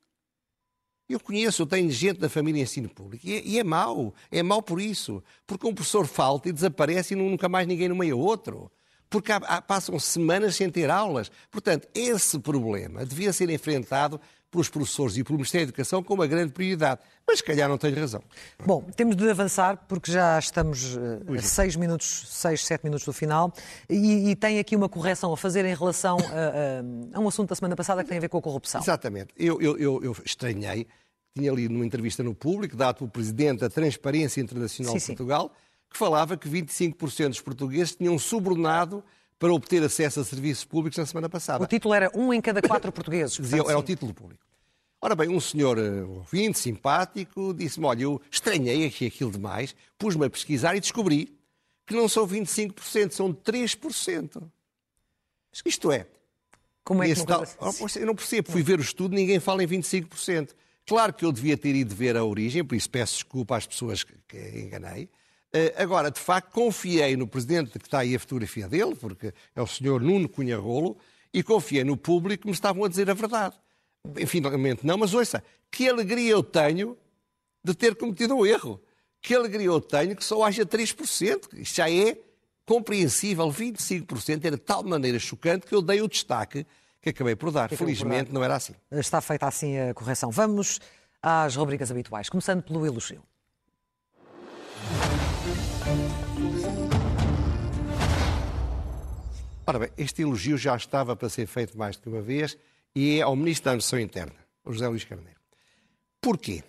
Eu 1.08 1.20
conheço, 1.20 1.62
eu 1.62 1.66
tenho 1.66 1.90
gente 1.90 2.18
da 2.18 2.28
família 2.28 2.60
em 2.60 2.62
ensino 2.62 2.88
público 2.88 3.26
e 3.26 3.34
é, 3.34 3.42
e 3.44 3.58
é 3.58 3.64
mau, 3.64 4.14
é 4.30 4.42
mau 4.42 4.62
por 4.62 4.80
isso. 4.80 5.22
Porque 5.46 5.66
um 5.66 5.74
professor 5.74 6.06
falta 6.06 6.48
e 6.48 6.52
desaparece 6.52 7.14
e 7.14 7.16
nunca 7.16 7.48
mais 7.48 7.66
ninguém 7.66 7.88
nomeia 7.88 8.16
outro. 8.16 8.70
Porque 9.10 9.30
há, 9.30 9.36
há, 9.36 9.60
passam 9.60 9.98
semanas 9.98 10.56
sem 10.56 10.70
ter 10.70 10.90
aulas. 10.90 11.30
Portanto, 11.50 11.86
esse 11.94 12.38
problema 12.38 13.04
devia 13.04 13.32
ser 13.32 13.50
enfrentado 13.50 14.20
pelos 14.54 14.68
professores 14.68 15.16
e 15.16 15.24
pelo 15.24 15.36
Ministério 15.36 15.66
da 15.66 15.70
Educação 15.70 16.00
com 16.00 16.14
uma 16.14 16.28
grande 16.28 16.52
prioridade. 16.52 17.00
Mas 17.26 17.38
se 17.38 17.44
calhar 17.44 17.68
não 17.68 17.76
tenho 17.76 17.96
razão. 17.96 18.22
Bom, 18.64 18.84
temos 18.94 19.16
de 19.16 19.28
avançar 19.28 19.84
porque 19.88 20.12
já 20.12 20.38
estamos 20.38 20.96
a 21.36 21.42
seis 21.42 21.74
minutos, 21.74 22.26
seis, 22.28 22.64
sete 22.64 22.84
minutos 22.84 23.04
do 23.04 23.12
final 23.12 23.52
e, 23.90 24.30
e, 24.30 24.36
tem 24.36 24.60
aqui 24.60 24.76
uma 24.76 24.88
correção 24.88 25.32
a 25.32 25.36
fazer 25.36 25.64
em 25.64 25.74
relação 25.74 26.16
a, 26.18 27.16
a, 27.16 27.18
a, 27.18 27.20
um 27.20 27.26
assunto 27.26 27.48
da 27.48 27.56
semana 27.56 27.74
passada 27.74 28.04
que 28.04 28.08
tem 28.08 28.18
a 28.18 28.20
ver 28.20 28.28
com 28.28 28.38
a 28.38 28.42
corrupção. 28.42 28.80
Exatamente. 28.80 29.34
Eu, 29.36 29.60
eu, 29.60 29.76
eu, 29.76 30.04
eu 30.04 30.16
estranhei, 30.24 30.86
tinha 31.36 31.50
ali 31.50 31.68
numa 31.68 31.84
entrevista 31.84 32.22
no 32.22 32.34
público, 32.34 32.76
dado 32.76 32.98
pelo 32.98 33.10
Presidente 33.10 33.60
da 33.60 33.68
Transparência 33.68 34.40
Internacional 34.40 34.92
sim, 34.92 35.00
de 35.00 35.06
Portugal, 35.06 35.50
sim. 35.52 35.84
que 35.90 35.98
falava 35.98 36.36
que 36.36 36.48
25% 36.48 37.28
dos 37.28 37.40
portugueses 37.40 37.96
tinham 37.96 38.16
subornado 38.20 39.02
para 39.38 39.52
obter 39.52 39.82
acesso 39.82 40.20
a 40.20 40.24
serviços 40.24 40.64
públicos 40.64 40.98
na 40.98 41.06
semana 41.06 41.28
passada. 41.28 41.62
O 41.62 41.66
título 41.66 41.94
era 41.94 42.10
um 42.14 42.32
em 42.32 42.40
cada 42.40 42.62
quatro 42.62 42.90
portugueses. 42.92 43.36
Dizia, 43.36 43.60
era 43.60 43.68
sim. 43.68 43.74
o 43.74 43.82
título 43.82 44.14
público. 44.14 44.44
Ora 45.00 45.14
bem, 45.14 45.28
um 45.28 45.40
senhor 45.40 45.76
eh, 45.76 46.02
ouvinte, 46.02 46.58
simpático, 46.58 47.52
disse-me, 47.52 47.84
olha, 47.84 48.04
eu 48.04 48.22
estranhei 48.30 48.86
aqui 48.86 49.06
aquilo 49.06 49.30
demais, 49.30 49.76
pus-me 49.98 50.24
a 50.24 50.30
pesquisar 50.30 50.74
e 50.76 50.80
descobri 50.80 51.38
que 51.86 51.94
não 51.94 52.08
são 52.08 52.26
25%, 52.26 53.10
são 53.10 53.32
3%. 53.32 54.42
Isto 55.66 55.92
é... 55.92 56.06
Como 56.82 57.02
é 57.02 57.08
que 57.08 57.18
não 57.18 57.26
tal... 57.26 57.44
Eu 57.96 58.06
não 58.06 58.14
percebo, 58.14 58.50
fui 58.50 58.62
ver 58.62 58.78
o 58.78 58.82
estudo, 58.82 59.14
ninguém 59.14 59.40
fala 59.40 59.62
em 59.62 59.66
25%. 59.66 60.50
Claro 60.86 61.14
que 61.14 61.24
eu 61.24 61.32
devia 61.32 61.56
ter 61.56 61.74
ido 61.74 61.94
ver 61.94 62.16
a 62.16 62.24
origem, 62.24 62.62
por 62.64 62.74
isso 62.74 62.90
peço 62.90 63.14
desculpa 63.14 63.56
às 63.56 63.66
pessoas 63.66 64.04
que, 64.04 64.14
que 64.28 64.38
enganei. 64.60 65.08
Eh, 65.56 65.72
agora, 65.76 66.10
de 66.10 66.18
facto, 66.18 66.50
confiei 66.50 67.16
no 67.16 67.28
presidente, 67.28 67.78
que 67.78 67.86
está 67.86 68.00
aí 68.00 68.16
a 68.16 68.18
fotografia 68.18 68.68
dele, 68.68 68.96
porque 68.96 69.32
é 69.54 69.62
o 69.62 69.66
senhor 69.68 70.00
Nuno 70.00 70.28
Cunha 70.28 70.58
Rolo, 70.58 70.98
e 71.32 71.44
confiei 71.44 71.84
no 71.84 71.96
público 71.96 72.42
que 72.42 72.48
me 72.48 72.52
estavam 72.52 72.84
a 72.84 72.88
dizer 72.88 73.08
a 73.08 73.14
verdade. 73.14 73.54
Infelizmente 74.18 74.84
não, 74.84 74.98
mas 74.98 75.14
ouça, 75.14 75.42
que 75.70 75.88
alegria 75.88 76.32
eu 76.32 76.42
tenho 76.42 76.98
de 77.62 77.72
ter 77.72 77.94
cometido 77.94 78.34
um 78.34 78.44
erro. 78.44 78.82
Que 79.22 79.34
alegria 79.34 79.66
eu 79.66 79.80
tenho 79.80 80.14
que 80.16 80.24
só 80.24 80.42
haja 80.42 80.66
3%. 80.66 81.54
Isto 81.54 81.76
já 81.76 81.88
é 81.88 82.18
compreensível. 82.66 83.48
25% 83.48 84.44
era 84.44 84.56
de 84.56 84.62
tal 84.62 84.82
maneira 84.82 85.18
chocante 85.18 85.66
que 85.66 85.74
eu 85.74 85.80
dei 85.80 86.02
o 86.02 86.08
destaque 86.08 86.66
que 87.00 87.10
acabei 87.10 87.36
por 87.36 87.50
dar. 87.50 87.70
Felizmente 87.70 88.24
por 88.24 88.32
dar. 88.32 88.34
não 88.34 88.44
era 88.44 88.56
assim. 88.56 88.74
Está 88.90 89.20
feita 89.20 89.46
assim 89.46 89.78
a 89.78 89.94
correção. 89.94 90.30
Vamos 90.30 90.80
às 91.22 91.56
rubricas 91.56 91.90
habituais, 91.90 92.28
começando 92.28 92.62
pelo 92.62 92.84
elogio. 92.84 93.22
Ora 99.66 99.78
bem, 99.78 99.90
este 99.96 100.20
elogio 100.20 100.58
já 100.58 100.76
estava 100.76 101.16
para 101.16 101.28
ser 101.30 101.46
feito 101.46 101.76
mais 101.78 101.96
que 101.96 102.06
uma 102.08 102.20
vez 102.20 102.56
e 102.94 103.18
é 103.18 103.22
ao 103.22 103.34
Ministro 103.34 103.64
da 103.64 103.70
Administração 103.70 103.98
Interna, 103.98 104.36
José 104.66 104.86
Luís 104.86 105.04
Carneiro. 105.04 105.40
Porquê? 106.20 106.62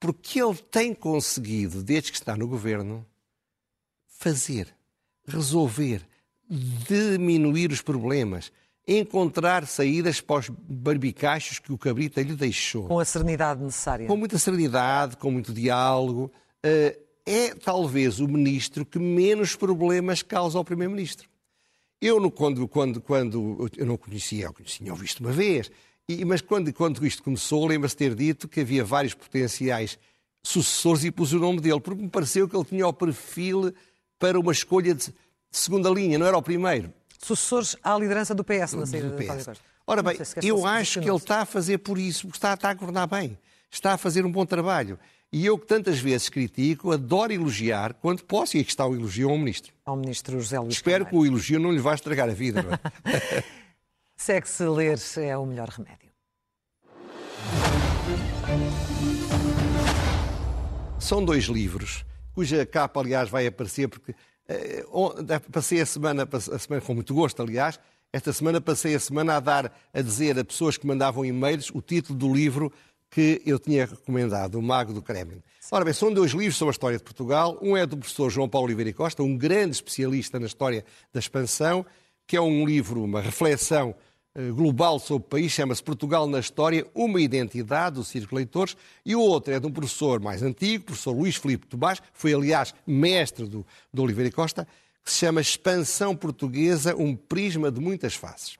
Porque 0.00 0.42
ele 0.42 0.56
tem 0.56 0.92
conseguido, 0.92 1.82
desde 1.82 2.10
que 2.10 2.16
está 2.16 2.36
no 2.36 2.48
governo, 2.48 3.06
fazer, 4.06 4.74
resolver, 5.28 6.04
diminuir 6.48 7.70
os 7.70 7.82
problemas, 7.82 8.50
encontrar 8.86 9.64
saídas 9.66 10.20
para 10.20 10.40
os 10.40 10.48
barbicachos 10.48 11.60
que 11.60 11.72
o 11.72 11.78
Cabrita 11.78 12.20
lhe 12.20 12.34
deixou. 12.34 12.88
Com 12.88 12.98
a 12.98 13.04
serenidade 13.04 13.62
necessária. 13.62 14.08
Com 14.08 14.16
muita 14.16 14.38
serenidade, 14.38 15.16
com 15.16 15.30
muito 15.30 15.52
diálogo. 15.52 16.32
Eh, 16.64 16.98
é 17.24 17.54
talvez 17.54 18.18
o 18.18 18.26
ministro 18.26 18.84
que 18.84 18.98
menos 18.98 19.54
problemas 19.54 20.22
causa 20.22 20.58
ao 20.58 20.64
primeiro-ministro. 20.64 21.29
Eu, 22.00 22.30
quando, 22.30 22.66
quando, 22.66 23.00
quando 23.00 23.70
eu 23.76 23.84
não 23.84 23.96
conhecia, 23.96 24.46
eu 24.46 24.52
conhecia, 24.52 24.90
ouvi 24.90 25.04
isto 25.04 25.20
uma 25.20 25.32
vez, 25.32 25.70
e, 26.08 26.24
mas 26.24 26.40
quando, 26.40 26.72
quando 26.72 27.06
isto 27.06 27.22
começou, 27.22 27.66
lembra-se 27.66 27.96
ter 27.96 28.14
dito 28.14 28.48
que 28.48 28.60
havia 28.60 28.84
vários 28.84 29.14
potenciais 29.14 29.98
sucessores 30.42 31.04
e 31.04 31.10
pus 31.10 31.32
o 31.32 31.38
nome 31.38 31.60
dele, 31.60 31.80
porque 31.80 32.02
me 32.02 32.08
pareceu 32.08 32.48
que 32.48 32.56
ele 32.56 32.64
tinha 32.64 32.86
o 32.86 32.92
perfil 32.92 33.72
para 34.18 34.40
uma 34.40 34.52
escolha 34.52 34.94
de, 34.94 35.06
de 35.06 35.12
segunda 35.50 35.90
linha, 35.90 36.18
não 36.18 36.26
era 36.26 36.36
o 36.36 36.42
primeiro. 36.42 36.92
Sucessores 37.18 37.76
à 37.82 37.96
liderança 37.98 38.34
do 38.34 38.42
PS 38.42 38.72
na 38.72 38.86
saída 38.86 39.10
do 39.10 39.16
PS. 39.16 39.60
Ora 39.86 40.02
bem, 40.02 40.16
se 40.24 40.48
eu 40.48 40.64
acho 40.66 41.00
que 41.00 41.08
ele 41.08 41.16
está 41.16 41.42
a 41.42 41.44
fazer 41.44 41.78
por 41.78 41.98
isso, 41.98 42.22
porque 42.22 42.38
está, 42.38 42.54
está 42.54 42.70
a 42.70 42.74
governar 42.74 43.06
bem, 43.06 43.38
está 43.70 43.92
a 43.92 43.98
fazer 43.98 44.24
um 44.24 44.32
bom 44.32 44.46
trabalho. 44.46 44.98
E 45.32 45.46
eu 45.46 45.56
que 45.56 45.64
tantas 45.64 46.00
vezes 46.00 46.28
critico, 46.28 46.90
adoro 46.90 47.32
elogiar 47.32 47.94
quando 47.94 48.24
posso, 48.24 48.56
e 48.56 48.60
aqui 48.60 48.70
está 48.70 48.84
o 48.84 48.96
elogio 48.96 49.30
ao 49.30 49.38
ministro. 49.38 49.72
Ao 49.86 49.94
ministro 49.94 50.40
José 50.40 50.58
Luís 50.58 50.74
Espero 50.74 51.06
que 51.06 51.14
o 51.14 51.24
elogio 51.24 51.60
não 51.60 51.70
lhe 51.70 51.78
vá 51.78 51.94
estragar 51.94 52.28
a 52.28 52.32
vida. 52.32 52.64
É? 53.04 53.44
Segue-se 54.16 54.64
ler 54.64 54.98
é 55.18 55.36
o 55.36 55.46
melhor 55.46 55.68
remédio. 55.68 56.10
São 60.98 61.24
dois 61.24 61.44
livros, 61.44 62.04
cuja 62.34 62.66
capa, 62.66 62.98
aliás, 62.98 63.30
vai 63.30 63.46
aparecer, 63.46 63.88
porque 63.88 64.12
eh, 64.48 64.84
passei 65.52 65.80
a 65.80 65.86
semana, 65.86 66.28
a 66.32 66.58
semana 66.58 66.84
com 66.84 66.92
muito 66.92 67.14
gosto, 67.14 67.40
aliás, 67.40 67.78
esta 68.12 68.32
semana 68.32 68.60
passei 68.60 68.96
a 68.96 69.00
semana 69.00 69.36
a 69.36 69.40
dar, 69.40 69.72
a 69.94 70.02
dizer 70.02 70.36
a 70.36 70.44
pessoas 70.44 70.76
que 70.76 70.86
mandavam 70.86 71.24
e-mails 71.24 71.70
o 71.72 71.80
título 71.80 72.18
do 72.18 72.34
livro 72.34 72.72
que 73.10 73.42
eu 73.44 73.58
tinha 73.58 73.86
recomendado, 73.86 74.54
O 74.54 74.62
Mago 74.62 74.92
do 74.92 75.02
Kremlin. 75.02 75.42
Ora 75.70 75.84
bem, 75.84 75.92
são 75.92 76.12
dois 76.12 76.30
livros 76.32 76.56
sobre 76.56 76.70
a 76.70 76.72
história 76.72 76.98
de 76.98 77.04
Portugal. 77.04 77.58
Um 77.60 77.76
é 77.76 77.84
do 77.84 77.96
professor 77.96 78.30
João 78.30 78.48
Paulo 78.48 78.66
Oliveira 78.66 78.92
Costa, 78.92 79.22
um 79.22 79.36
grande 79.36 79.72
especialista 79.72 80.38
na 80.38 80.46
história 80.46 80.84
da 81.12 81.18
expansão, 81.18 81.84
que 82.26 82.36
é 82.36 82.40
um 82.40 82.64
livro, 82.64 83.02
uma 83.02 83.20
reflexão 83.20 83.94
eh, 84.32 84.50
global 84.50 85.00
sobre 85.00 85.26
o 85.26 85.28
país, 85.28 85.50
chama-se 85.50 85.82
Portugal 85.82 86.28
na 86.28 86.38
História, 86.38 86.86
uma 86.94 87.20
identidade 87.20 87.96
do 87.96 88.04
Círculo 88.04 88.36
Leitores, 88.36 88.76
e 89.04 89.16
o 89.16 89.20
outro 89.20 89.52
é 89.52 89.58
de 89.58 89.66
um 89.66 89.72
professor 89.72 90.20
mais 90.20 90.40
antigo, 90.40 90.84
professor 90.84 91.10
Luís 91.10 91.34
Filipe 91.34 91.66
Tomás, 91.66 92.00
foi 92.12 92.32
aliás 92.32 92.72
mestre 92.86 93.46
do, 93.46 93.66
do 93.92 94.02
Oliveira 94.02 94.30
Costa, 94.30 94.68
que 95.04 95.10
se 95.10 95.18
chama 95.18 95.40
Expansão 95.40 96.14
Portuguesa, 96.14 96.94
um 96.94 97.16
prisma 97.16 97.72
de 97.72 97.80
muitas 97.80 98.14
faces. 98.14 98.56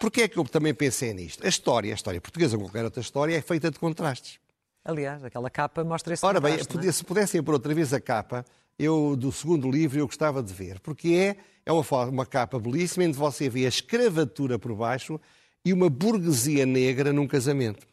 Porquê 0.00 0.22
é 0.22 0.28
que 0.28 0.38
eu 0.38 0.44
também 0.44 0.72
pensei 0.72 1.12
nisto? 1.12 1.44
A 1.44 1.48
história, 1.48 1.92
a 1.92 1.94
história 1.94 2.18
portuguesa, 2.22 2.56
como 2.56 2.68
qualquer 2.68 2.84
outra 2.84 3.02
história, 3.02 3.36
é 3.36 3.42
feita 3.42 3.70
de 3.70 3.78
contrastes. 3.78 4.40
Aliás, 4.82 5.22
aquela 5.22 5.50
capa 5.50 5.84
mostra 5.84 6.14
esse 6.14 6.24
Ora 6.24 6.40
bem, 6.40 6.54
é? 6.54 6.92
se 6.92 7.04
pudessem 7.04 7.42
pôr 7.42 7.52
outra 7.52 7.74
vez 7.74 7.92
a 7.92 8.00
capa, 8.00 8.42
eu 8.78 9.14
do 9.14 9.30
segundo 9.30 9.70
livro 9.70 9.98
eu 9.98 10.06
gostava 10.06 10.42
de 10.42 10.54
ver, 10.54 10.80
porque 10.80 11.08
é, 11.10 11.36
é 11.66 11.70
uma, 11.70 11.84
uma 12.06 12.24
capa 12.24 12.58
belíssima, 12.58 13.04
onde 13.04 13.18
você 13.18 13.50
vê 13.50 13.66
a 13.66 13.68
escravatura 13.68 14.58
por 14.58 14.74
baixo 14.74 15.20
e 15.62 15.70
uma 15.70 15.90
burguesia 15.90 16.64
negra 16.64 17.12
num 17.12 17.28
casamento. 17.28 17.86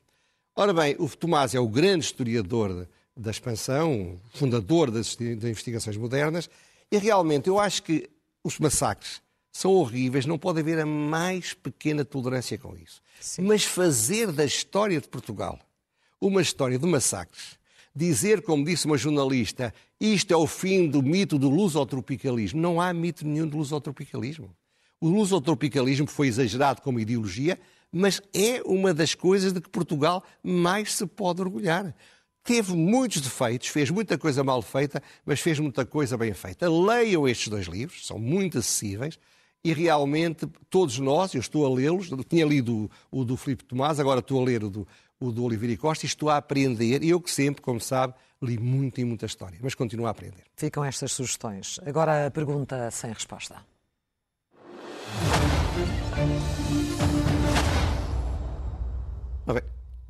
Ora 0.55 0.73
bem, 0.73 0.95
o 0.97 1.09
Tomás 1.09 1.53
é 1.53 1.59
o 1.59 1.67
grande 1.67 2.05
historiador 2.05 2.87
da 3.17 3.31
expansão, 3.31 4.17
fundador 4.33 4.89
das, 4.91 5.13
das 5.17 5.43
investigações 5.43 5.97
modernas, 5.97 6.49
e 6.89 6.97
realmente 6.97 7.49
eu 7.49 7.59
acho 7.59 7.83
que 7.83 8.09
os 8.45 8.57
massacres 8.59 9.21
são 9.57 9.71
horríveis, 9.71 10.27
não 10.27 10.37
pode 10.37 10.59
haver 10.59 10.79
a 10.79 10.85
mais 10.85 11.51
pequena 11.51 12.05
tolerância 12.05 12.59
com 12.59 12.77
isso. 12.77 13.01
Sim. 13.19 13.41
Mas 13.41 13.63
fazer 13.63 14.31
da 14.31 14.45
história 14.45 15.01
de 15.01 15.07
Portugal 15.07 15.57
uma 16.21 16.43
história 16.43 16.77
de 16.77 16.85
massacres, 16.85 17.57
dizer, 17.95 18.43
como 18.43 18.63
disse 18.63 18.85
uma 18.85 18.99
jornalista, 18.99 19.73
isto 19.99 20.31
é 20.31 20.37
o 20.37 20.45
fim 20.45 20.87
do 20.87 21.01
mito 21.01 21.39
do 21.39 21.49
lusotropicalismo, 21.49 22.61
não 22.61 22.79
há 22.79 22.93
mito 22.93 23.25
nenhum 23.27 23.47
do 23.47 23.57
lusotropicalismo. 23.57 24.55
O 25.01 25.09
lusotropicalismo 25.09 26.05
foi 26.05 26.27
exagerado 26.27 26.83
como 26.83 26.99
ideologia, 26.99 27.59
mas 27.91 28.21
é 28.35 28.61
uma 28.63 28.93
das 28.93 29.15
coisas 29.15 29.53
de 29.53 29.59
que 29.59 29.69
Portugal 29.71 30.23
mais 30.43 30.93
se 30.93 31.07
pode 31.07 31.41
orgulhar. 31.41 31.95
Teve 32.43 32.73
muitos 32.73 33.21
defeitos, 33.21 33.69
fez 33.69 33.89
muita 33.89 34.19
coisa 34.19 34.43
mal 34.43 34.61
feita, 34.61 35.01
mas 35.25 35.39
fez 35.39 35.57
muita 35.57 35.83
coisa 35.83 36.15
bem 36.15 36.35
feita. 36.35 36.69
Leiam 36.69 37.27
estes 37.27 37.47
dois 37.47 37.65
livros, 37.65 38.05
são 38.05 38.19
muito 38.19 38.59
acessíveis 38.59 39.17
e 39.63 39.73
realmente 39.73 40.47
todos 40.69 40.99
nós, 40.99 41.33
eu 41.33 41.41
estou 41.41 41.65
a 41.65 41.69
lê-los, 41.69 42.09
tinha 42.27 42.45
lido 42.45 42.89
o, 43.11 43.21
o 43.21 43.25
do 43.25 43.35
Filipe 43.35 43.63
Tomás, 43.63 43.99
agora 43.99 44.19
estou 44.19 44.41
a 44.41 44.45
ler 44.45 44.63
o 44.63 44.69
do, 44.69 44.87
o 45.19 45.31
do 45.31 45.43
Oliveira 45.43 45.75
Costa 45.77 46.05
e 46.05 46.07
estou 46.07 46.29
a 46.29 46.37
aprender, 46.37 47.03
eu 47.03 47.19
que 47.19 47.31
sempre, 47.31 47.61
como 47.61 47.79
sabe, 47.79 48.13
li 48.41 48.57
muito 48.57 49.01
e 49.01 49.05
muita 49.05 49.25
história, 49.25 49.57
mas 49.61 49.75
continuo 49.75 50.05
a 50.05 50.11
aprender. 50.11 50.43
Ficam 50.55 50.83
estas 50.85 51.11
sugestões. 51.11 51.79
Agora 51.85 52.27
a 52.27 52.31
pergunta 52.31 52.89
sem 52.91 53.11
resposta. 53.11 53.65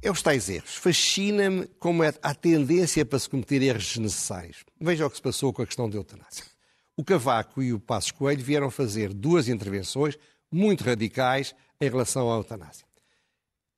É 0.02 0.12
os 0.12 0.22
tais 0.22 0.48
erros. 0.48 0.76
Fascina-me 0.76 1.68
como 1.80 2.04
é 2.04 2.14
a 2.22 2.34
tendência 2.34 3.06
para 3.06 3.20
se 3.20 3.30
cometer 3.30 3.62
erros 3.62 3.88
desnecessários. 3.88 4.64
Veja 4.80 5.06
o 5.06 5.10
que 5.10 5.18
se 5.18 5.22
passou 5.22 5.52
com 5.52 5.62
a 5.62 5.66
questão 5.66 5.90
da 5.90 5.98
eutanásia. 5.98 6.46
O 7.00 7.04
Cavaco 7.04 7.62
e 7.62 7.72
o 7.72 7.80
Passos 7.80 8.10
Coelho 8.10 8.44
vieram 8.44 8.72
fazer 8.72 9.14
duas 9.14 9.48
intervenções 9.48 10.18
muito 10.52 10.84
radicais 10.84 11.54
em 11.80 11.88
relação 11.88 12.32
à 12.34 12.38
eutanásia. 12.38 12.88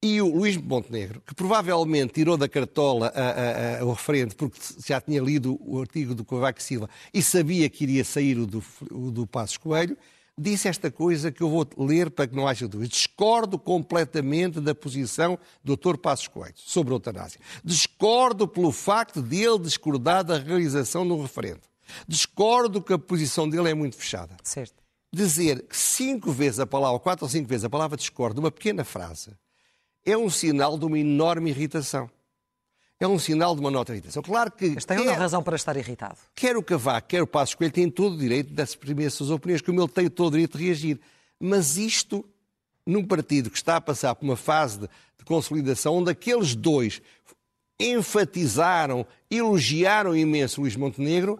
E 0.02 0.22
o 0.22 0.34
Luís 0.34 0.56
Montenegro, 0.56 1.22
que 1.28 1.36
provavelmente 1.36 2.14
tirou 2.14 2.38
da 2.38 2.48
cartola 2.48 3.12
a, 3.14 3.20
a, 3.20 3.80
a, 3.82 3.86
o 3.86 3.92
referente 3.92 4.34
porque 4.34 4.58
já 4.88 5.02
tinha 5.02 5.22
lido 5.22 5.60
o 5.60 5.82
artigo 5.82 6.16
do 6.16 6.24
Cavaco 6.24 6.64
Silva 6.64 6.90
e 7.14 7.22
sabia 7.22 7.70
que 7.70 7.84
iria 7.84 8.06
sair 8.06 8.38
o 8.38 8.48
do, 8.48 8.64
o 8.90 9.12
do 9.12 9.28
Passos 9.28 9.58
Coelho, 9.58 9.98
disse 10.38 10.70
esta 10.70 10.90
coisa 10.90 11.30
que 11.30 11.44
eu 11.44 11.50
vou 11.50 11.68
ler 11.78 12.10
para 12.10 12.26
que 12.26 12.34
não 12.34 12.48
haja 12.48 12.70
dúvidas. 12.70 12.94
Discordo 12.94 13.60
completamente 13.60 14.62
da 14.62 14.74
posição 14.74 15.38
do 15.62 15.76
Dr. 15.76 15.98
Passos 15.98 16.30
Coelho 16.30 16.56
sobre 16.56 16.94
a 16.94 16.96
eutanásia. 16.96 17.42
Discordo 17.66 18.48
pelo 18.48 18.72
facto 18.72 19.22
de 19.22 19.44
ele 19.44 19.60
discordar 19.60 20.24
da 20.24 20.38
realização 20.38 21.06
do 21.06 21.22
referendo. 21.22 21.69
Discordo 22.08 22.82
que 22.82 22.94
a 22.94 23.00
posição 23.00 23.50
dele 23.50 23.70
é 23.70 23.74
muito 23.74 23.96
fechada. 23.96 24.38
Certo. 24.44 24.76
Dizer 25.12 25.66
cinco 25.72 26.32
vezes 26.32 26.60
a 26.60 26.68
palavra, 26.68 27.00
quatro 27.00 27.26
ou 27.26 27.30
cinco 27.30 27.48
vezes 27.48 27.66
a 27.66 27.70
palavra 27.70 27.98
discordo, 27.98 28.40
uma 28.40 28.52
pequena 28.52 28.84
frase, 28.84 29.32
é 30.06 30.18
um 30.18 30.30
sinal 30.30 30.78
de 30.78 30.86
uma 30.86 31.00
enorme 31.00 31.50
irritação. 31.50 32.10
É 33.00 33.08
um 33.08 33.18
sinal 33.18 33.56
de 33.56 33.62
uma 33.62 33.72
nota 33.72 33.94
de 33.94 34.00
irritação. 34.00 34.22
Claro 34.22 34.52
que. 34.52 34.72
Mas 34.72 34.84
tem 34.84 35.00
uma 35.00 35.14
razão 35.14 35.42
para 35.42 35.56
estar 35.56 35.76
irritado. 35.78 36.18
Quer 36.36 36.58
o 36.58 36.64
Cavaco, 36.64 37.08
quer 37.08 37.24
o 37.24 37.28
Passos 37.28 37.56
Coelho 37.56 37.72
têm 37.72 37.90
todo 37.90 38.16
o 38.16 38.18
direito 38.18 38.54
de 38.54 38.62
exprimir 38.62 39.08
as 39.08 39.14
suas 39.14 39.30
opiniões, 39.30 39.62
como 39.62 39.80
ele 39.80 39.88
tem 39.88 40.10
todo 40.10 40.28
o 40.28 40.32
direito 40.32 40.58
de 40.58 40.66
reagir. 40.66 41.00
Mas 41.40 41.78
isto, 41.78 42.26
num 42.86 43.06
partido 43.06 43.50
que 43.50 43.56
está 43.56 43.78
a 43.78 43.82
passar 43.82 44.14
por 44.16 44.26
uma 44.26 44.36
fase 44.36 44.80
de, 44.80 44.90
de 45.18 45.24
consolidação, 45.24 45.96
onde 45.96 46.12
aqueles 46.12 46.56
dois 46.56 47.02
enfatizaram, 47.80 49.08
elogiaram 49.32 50.14
imenso 50.14 50.60
Luís 50.60 50.76
Montenegro, 50.76 51.40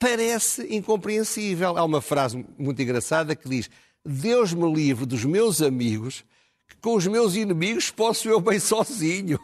parece 0.00 0.74
incompreensível. 0.74 1.76
Há 1.76 1.84
uma 1.84 2.00
frase 2.00 2.44
muito 2.58 2.80
engraçada 2.82 3.36
que 3.36 3.48
diz: 3.48 3.70
Deus 4.04 4.52
me 4.52 4.72
livre 4.72 5.04
dos 5.04 5.24
meus 5.24 5.60
amigos, 5.60 6.24
que 6.66 6.76
com 6.78 6.96
os 6.96 7.06
meus 7.06 7.36
inimigos 7.36 7.90
posso 7.90 8.28
eu 8.28 8.40
bem 8.40 8.58
sozinho. 8.58 9.38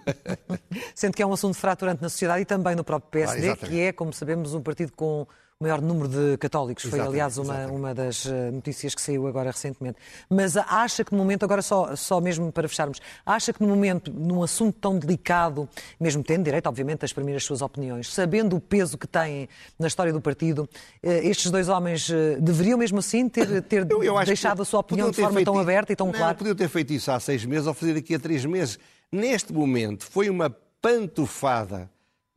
Sendo 0.96 1.14
que 1.14 1.22
é 1.22 1.26
um 1.26 1.32
assunto 1.34 1.54
fraturante 1.54 2.02
na 2.02 2.08
sociedade 2.08 2.42
e 2.42 2.46
também 2.46 2.74
no 2.74 2.82
próprio 2.82 3.10
PSD, 3.10 3.50
ah, 3.50 3.56
que 3.56 3.78
é, 3.78 3.92
como 3.92 4.12
sabemos, 4.12 4.54
um 4.54 4.62
partido 4.62 4.92
com 4.96 5.26
maior 5.58 5.80
número 5.80 6.06
de 6.08 6.36
católicos. 6.36 6.82
Foi, 6.84 6.90
Exatamente, 6.98 7.14
aliás, 7.14 7.38
uma, 7.38 7.44
exatamente. 7.54 7.78
uma 7.78 7.94
das 7.94 8.26
eh, 8.26 8.50
notícias 8.50 8.94
que 8.94 9.00
saiu 9.00 9.26
agora 9.26 9.50
recentemente. 9.50 9.96
Mas 10.28 10.54
acha 10.54 11.02
que 11.02 11.12
no 11.12 11.18
momento, 11.18 11.44
agora 11.44 11.62
só, 11.62 11.96
só 11.96 12.20
mesmo 12.20 12.52
para 12.52 12.68
fecharmos, 12.68 13.00
acha 13.24 13.54
que 13.54 13.62
no 13.62 13.68
momento, 13.68 14.12
num 14.12 14.42
assunto 14.42 14.76
tão 14.78 14.98
delicado, 14.98 15.66
mesmo 15.98 16.22
tendo 16.22 16.44
direito, 16.44 16.66
obviamente, 16.66 17.02
a 17.02 17.06
exprimir 17.06 17.34
as 17.36 17.44
suas 17.44 17.62
opiniões, 17.62 18.12
sabendo 18.12 18.54
o 18.54 18.60
peso 18.60 18.98
que 18.98 19.06
têm 19.06 19.48
na 19.78 19.86
história 19.86 20.12
do 20.12 20.20
partido, 20.20 20.68
eh, 21.02 21.26
estes 21.26 21.50
dois 21.50 21.70
homens 21.70 22.10
eh, 22.10 22.36
deveriam 22.38 22.76
mesmo 22.78 22.98
assim 22.98 23.26
ter, 23.26 23.46
ter 23.64 23.86
Eu- 23.90 24.04
eu 24.04 24.24
deixado 24.26 24.60
a 24.60 24.64
sua 24.64 24.80
opinião 24.80 25.10
de 25.10 25.16
forma 25.16 25.36
feito 25.36 25.46
tão 25.50 25.58
aberta 25.58 25.90
e 25.90 25.96
tão 25.96 26.08
não, 26.08 26.12
clara? 26.12 26.34
Podiam 26.34 26.54
ter 26.54 26.68
feito 26.68 26.92
isso 26.92 27.10
há 27.10 27.18
seis 27.18 27.46
meses 27.46 27.66
ou 27.66 27.72
fazer 27.72 27.94
daqui 27.94 28.14
a 28.14 28.18
três 28.18 28.44
meses. 28.44 28.78
Neste 29.10 29.54
momento, 29.54 30.04
foi 30.04 30.28
uma 30.28 30.50
pantufada 30.82 31.88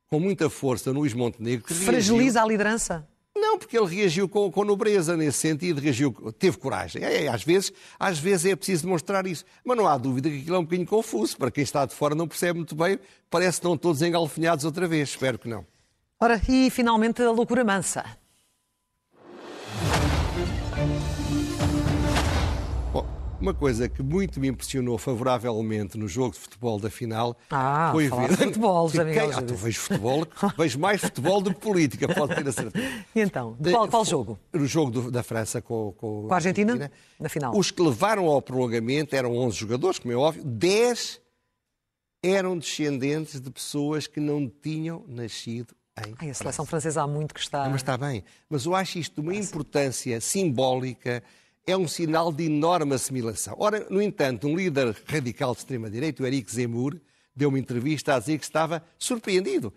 com 0.10 0.22
muita 0.22 0.50
força 0.50 0.94
no 0.94 1.02
Luís 1.02 1.14
Montenegro. 1.14 1.66
Que 1.66 1.74
reagiu- 1.74 1.86
Fragiliza 2.16 2.42
a 2.42 2.46
liderança? 2.46 3.06
Não, 3.36 3.58
porque 3.58 3.78
ele 3.78 3.96
reagiu 3.96 4.28
com, 4.28 4.52
com 4.52 4.66
nobreza 4.66 5.16
nesse 5.16 5.38
sentido, 5.38 5.80
reagiu, 5.80 6.12
teve 6.38 6.58
coragem. 6.58 7.04
É, 7.04 7.26
é, 7.26 7.28
às, 7.28 7.44
vezes, 7.44 7.72
às 8.00 8.20
vezes 8.20 8.46
é 8.46 8.56
preciso 8.56 8.84
demonstrar 8.84 9.26
isso. 9.28 9.46
Mas 9.64 9.78
não 9.78 9.88
há 9.88 9.98
dúvida 9.98 10.30
que 10.30 10.40
aquilo 10.40 10.56
é 10.56 10.60
um 10.60 10.64
bocadinho 10.64 10.88
confuso. 10.88 11.38
Para 11.38 11.52
quem 11.52 11.64
está 11.64 11.86
de 11.86 11.94
fora 11.94 12.16
não 12.16 12.28
percebe 12.28 12.58
muito 12.58 12.76
bem, 12.76 13.00
parece 13.30 13.52
que 13.52 13.66
estão 13.66 13.78
todos 13.78 14.02
engalfinhados 14.02 14.66
outra 14.66 14.88
vez. 14.88 15.10
Espero 15.10 15.38
que 15.38 15.48
não. 15.48 15.66
Ora, 16.20 16.42
e 16.50 16.70
finalmente 16.70 17.22
a 17.22 17.32
loucura 17.32 17.64
mansa. 17.64 18.04
Uma 23.42 23.54
coisa 23.54 23.88
que 23.88 24.02
muito 24.04 24.40
me 24.40 24.48
impressionou 24.48 24.98
favoravelmente 24.98 25.98
no 25.98 26.08
jogo 26.08 26.34
de 26.34 26.40
futebol 26.40 26.80
da 26.80 26.90
final 26.90 27.38
Ah, 27.50 27.90
foi 27.94 28.10
ver. 28.10 28.36
futebol, 28.38 28.90
Quem- 28.90 29.06
Miguel 29.06 29.32
Ah, 29.34 29.42
tu 29.42 29.56
vejo 29.56 29.80
futebol, 29.80 30.28
vejo 30.58 30.80
mais 30.80 31.02
futebol 31.02 31.42
do 31.42 31.54
que 31.54 31.60
política, 31.60 32.08
pode 32.14 32.36
ter 32.36 32.48
a 32.48 32.52
certeza. 32.52 32.86
E 33.16 33.22
então, 33.22 33.56
de 33.60 33.72
qual, 33.72 33.88
qual 33.88 34.04
jogo? 34.06 34.38
O 34.54 34.66
jogo 34.66 34.92
do- 34.92 35.12
da 35.12 35.24
França 35.24 35.62
com, 35.62 35.94
com, 35.98 36.28
Com 36.28 36.34
a 36.34 36.36
Argentina? 36.38 36.92
Na 37.20 37.30
final. 37.30 37.56
Os 37.58 37.72
que 37.72 37.82
levaram 37.82 38.26
ao 38.26 38.42
prolongamento 38.42 39.16
eram 39.16 39.36
11 39.38 39.56
jogadores, 39.58 40.00
como 40.00 40.14
é 40.14 40.18
óbvio, 40.18 40.44
10 40.44 41.22
eram 42.24 42.58
descendentes 42.58 43.40
de 43.40 43.50
pessoas 43.50 44.06
que 44.08 44.20
não 44.20 44.50
tinham 44.50 45.06
nascido 45.08 45.74
em 46.06 46.14
Ai, 46.20 46.30
a 46.30 46.34
seleção 46.34 46.66
francesa 46.66 47.02
há 47.04 47.08
muito 47.08 47.34
que 47.34 47.40
está. 47.42 47.66
mas 47.70 47.82
está 47.82 47.98
bem. 47.98 48.24
Mas 48.50 48.66
eu 48.66 48.74
acho 48.76 49.00
isto 49.00 49.16
de 49.16 49.22
uma 49.22 49.36
importância 49.36 50.20
simbólica, 50.22 51.22
é 51.70 51.78
um 51.78 51.88
sinal 51.88 52.32
de 52.32 52.46
enorme 52.46 52.96
assimilação. 52.96 53.56
Ora, 53.60 53.86
no 53.90 54.02
entanto, 54.02 54.48
um 54.48 54.56
líder 54.56 54.96
radical 55.06 55.54
de 55.54 55.60
extrema-direita, 55.60 56.24
o 56.24 56.26
Eric 56.26 56.52
Zemmour, 56.52 57.00
deu 57.36 57.50
uma 57.50 57.60
entrevista 57.60 58.16
a 58.16 58.20
dizer 58.20 58.38
que 58.40 58.44
estava 58.44 58.84
surpreendido. 58.98 59.74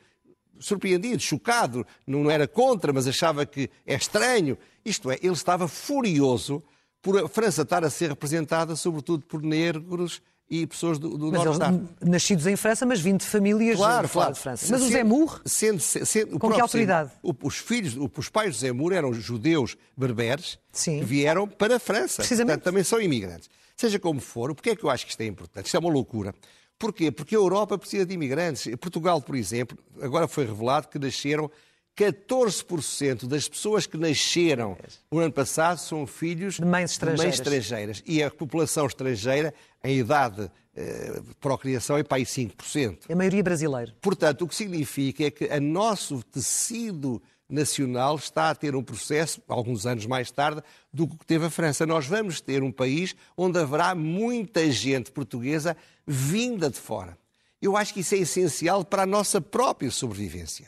Surpreendido, 0.59 1.21
chocado, 1.21 1.87
não 2.07 2.31
era 2.31 2.49
contra, 2.49 2.93
mas 2.93 3.07
achava 3.07 3.45
que 3.45 3.69
é 3.87 3.95
estranho. 3.95 4.57
Isto 4.85 5.11
é, 5.11 5.19
ele 5.23 5.33
estava 5.33 5.69
furioso 5.69 6.63
por 7.03 7.19
a 7.19 7.29
França 7.29 7.63
estar 7.63 7.85
a 7.85 7.91
ser 7.91 8.09
representada, 8.09 8.75
sobretudo 8.77 9.27
por 9.27 9.43
negros 9.43 10.23
e 10.55 10.67
pessoas 10.67 10.99
do, 10.99 11.17
do 11.17 11.31
Norte 11.33 11.63
África. 11.63 11.83
nascidos 12.03 12.47
em 12.47 12.57
França, 12.57 12.85
mas 12.85 13.01
vindo 13.01 13.21
de 13.21 13.27
famílias 13.27 13.77
Claro, 13.79 14.07
de 14.07 14.13
fora 14.13 14.25
claro. 14.27 14.35
de 14.35 14.41
França. 14.41 14.67
Mas 14.71 14.83
o 14.83 14.89
sendo- 14.91 15.41
sendo- 15.47 15.81
se- 15.81 16.05
sendo- 16.05 16.37
o 16.37 16.39
Com 16.39 16.53
que 16.53 16.61
autoridade? 16.61 17.09
Zemmour, 17.23 17.37
o- 17.43 17.47
os 17.47 17.57
filhos, 17.57 17.97
o- 17.97 18.11
os 18.19 18.29
pais 18.29 18.55
de 18.55 18.61
Zemmour 18.61 18.93
eram 18.93 19.15
judeus 19.15 19.77
berberes 19.97 20.59
Sim. 20.71 20.99
que 20.99 21.05
vieram 21.07 21.49
para 21.49 21.77
a 21.77 21.79
França. 21.79 22.17
Precisamente. 22.17 22.57
Portanto, 22.57 22.65
também 22.65 22.85
são 22.85 23.01
imigrantes. 23.01 23.49
Seja 23.75 23.99
como 23.99 24.21
for, 24.21 24.55
porque 24.55 24.71
é 24.71 24.77
que 24.77 24.85
eu 24.85 24.91
acho 24.91 25.07
que 25.07 25.13
isto 25.13 25.21
é 25.23 25.27
importante? 25.27 25.65
Isto 25.67 25.77
é 25.77 25.81
uma 25.81 25.91
loucura. 25.91 26.35
Porquê? 26.79 27.11
Porque 27.11 27.35
a 27.35 27.39
Europa 27.39 27.79
precisa 27.79 28.05
de 28.05 28.13
imigrantes. 28.13 28.65
Portugal, 28.77 29.23
por 29.23 29.35
exemplo, 29.37 29.79
agora 30.03 30.29
foi 30.29 30.45
revelado 30.45 30.89
que 30.89 30.99
nasceram 30.99 31.51
14% 31.97 33.27
das 33.27 33.49
pessoas 33.49 33.87
que 33.87 33.97
nasceram 33.97 34.77
no 35.11 35.19
ano 35.19 35.33
passado 35.33 35.79
são 35.79 36.07
filhos 36.07 36.57
De 36.57 36.65
mães 36.65 36.93
estrangeiras. 36.93 37.35
estrangeiras. 37.35 38.03
E 38.07 38.23
a 38.23 38.31
população 38.31 38.87
estrangeira, 38.87 39.53
em 39.85 39.99
idade 39.99 40.51
eh, 40.75 41.21
de 41.21 41.35
procriação, 41.35 41.99
é 41.99 42.03
para 42.03 42.17
aí 42.17 42.25
5%. 42.25 43.11
a 43.11 43.15
maioria 43.15 43.43
brasileira. 43.43 43.95
Portanto, 44.01 44.43
o 44.43 44.49
que 44.49 44.55
significa 44.55 45.25
é 45.25 45.31
que 45.31 45.45
o 45.45 45.61
nosso 45.61 46.23
tecido 46.23 47.23
nacional 47.49 48.17
está 48.17 48.49
a 48.49 48.55
ter 48.55 48.75
um 48.75 48.83
processo, 48.83 49.43
alguns 49.47 49.85
anos 49.85 50.07
mais 50.07 50.31
tarde, 50.31 50.63
do 50.91 51.07
que 51.07 51.27
teve 51.27 51.45
a 51.45 51.51
França. 51.51 51.85
Nós 51.85 52.07
vamos 52.07 52.41
ter 52.41 52.63
um 52.63 52.73
país 52.73 53.15
onde 53.37 53.59
haverá 53.59 53.95
muita 53.95 54.71
gente 54.71 55.13
portuguesa 55.13 55.77
vinda 56.07 56.71
de 56.71 56.79
fora. 56.81 57.19
Eu 57.61 57.77
acho 57.77 57.93
que 57.93 58.01
isso 58.01 58.15
é 58.15 58.19
essencial 58.19 58.85
para 58.85 59.03
a 59.03 59.07
nossa 59.07 59.41
própria 59.41 59.91
sobrevivência. 59.91 60.67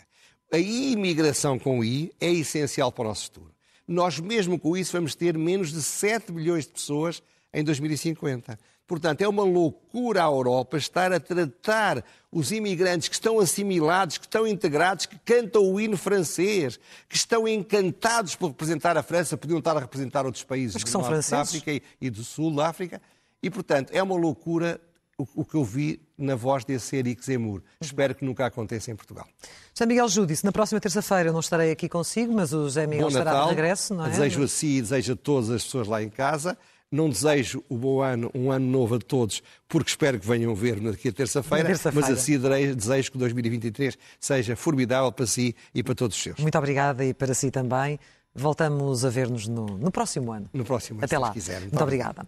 A 0.54 0.58
imigração 0.58 1.58
com 1.58 1.82
I 1.82 2.12
é 2.20 2.30
essencial 2.30 2.92
para 2.92 3.02
o 3.02 3.08
nosso 3.08 3.24
futuro. 3.24 3.50
Nós, 3.88 4.20
mesmo 4.20 4.56
com 4.56 4.76
isso, 4.76 4.92
vamos 4.92 5.16
ter 5.16 5.36
menos 5.36 5.72
de 5.72 5.82
7 5.82 6.30
milhões 6.30 6.64
de 6.64 6.70
pessoas 6.70 7.20
em 7.52 7.64
2050. 7.64 8.56
Portanto, 8.86 9.20
é 9.22 9.26
uma 9.26 9.42
loucura 9.42 10.22
a 10.22 10.26
Europa 10.26 10.76
estar 10.76 11.12
a 11.12 11.18
tratar 11.18 12.04
os 12.30 12.52
imigrantes 12.52 13.08
que 13.08 13.16
estão 13.16 13.40
assimilados, 13.40 14.16
que 14.16 14.26
estão 14.26 14.46
integrados, 14.46 15.06
que 15.06 15.18
cantam 15.24 15.60
o 15.60 15.80
hino 15.80 15.96
francês, 15.96 16.78
que 17.08 17.16
estão 17.16 17.48
encantados 17.48 18.36
por 18.36 18.50
representar 18.50 18.96
a 18.96 19.02
França, 19.02 19.36
podiam 19.36 19.58
estar 19.58 19.76
a 19.76 19.80
representar 19.80 20.24
outros 20.24 20.44
países 20.44 20.74
Mas 20.74 20.84
que 20.84 20.88
do 20.88 20.92
são 20.92 21.00
norte 21.00 21.14
da 21.14 21.22
franceses. 21.22 21.48
África 21.48 21.72
e, 21.72 21.82
e 22.00 22.08
do 22.08 22.22
sul 22.22 22.54
da 22.54 22.68
África. 22.68 23.02
E, 23.42 23.50
portanto, 23.50 23.90
é 23.92 24.00
uma 24.00 24.14
loucura 24.14 24.80
o, 25.18 25.26
o 25.34 25.44
que 25.44 25.54
eu 25.54 25.64
vi 25.64 26.00
na 26.16 26.34
voz 26.34 26.64
desse 26.64 26.96
Eric 26.96 27.24
Zemmour. 27.24 27.62
Espero 27.80 28.14
que 28.14 28.24
nunca 28.24 28.46
aconteça 28.46 28.90
em 28.90 28.96
Portugal. 28.96 29.26
José 29.74 29.86
Miguel 29.86 30.08
Júdice, 30.08 30.44
na 30.44 30.52
próxima 30.52 30.80
terça-feira 30.80 31.28
eu 31.28 31.32
não 31.32 31.40
estarei 31.40 31.70
aqui 31.70 31.88
consigo, 31.88 32.32
mas 32.32 32.52
o 32.52 32.64
José 32.64 32.86
Miguel 32.86 33.04
Bom 33.04 33.08
estará 33.08 33.32
Natal. 33.32 33.48
de 33.48 33.54
regresso, 33.54 33.94
não 33.94 34.06
é? 34.06 34.10
Desejo 34.10 34.42
a 34.42 34.48
si 34.48 34.78
e 34.78 34.82
desejo 34.82 35.12
a 35.12 35.16
todas 35.16 35.50
as 35.50 35.64
pessoas 35.64 35.88
lá 35.88 36.02
em 36.02 36.08
casa. 36.08 36.56
Não 36.90 37.08
desejo 37.08 37.64
o 37.68 37.76
bom 37.76 38.02
ano, 38.02 38.30
um 38.32 38.52
ano 38.52 38.66
novo 38.66 38.94
a 38.94 38.98
todos, 39.00 39.42
porque 39.66 39.90
espero 39.90 40.20
que 40.20 40.26
venham 40.26 40.54
ver 40.54 40.78
daqui 40.78 41.08
a 41.08 41.12
terça-feira. 41.12 41.66
Terça-feira. 41.66 42.08
mas 42.08 42.18
assim 42.18 42.38
desejo 42.76 43.10
que 43.10 43.18
2023 43.18 43.98
seja 44.20 44.54
formidável 44.54 45.10
para 45.10 45.26
si 45.26 45.56
e 45.74 45.82
para 45.82 45.94
todos 45.94 46.16
os 46.16 46.22
seus. 46.22 46.38
Muito 46.38 46.56
obrigada 46.56 47.04
e 47.04 47.12
para 47.12 47.34
si 47.34 47.50
também. 47.50 47.98
Voltamos 48.32 49.04
a 49.04 49.10
ver-nos 49.10 49.48
no, 49.48 49.66
no 49.66 49.90
próximo 49.90 50.32
ano. 50.32 50.48
No 50.52 50.64
próximo 50.64 50.98
ano, 50.98 51.04
Até 51.04 51.16
se 51.16 51.22
lá. 51.22 51.32
Quiser. 51.32 51.60
Muito 51.60 51.82
obrigada. 51.82 52.26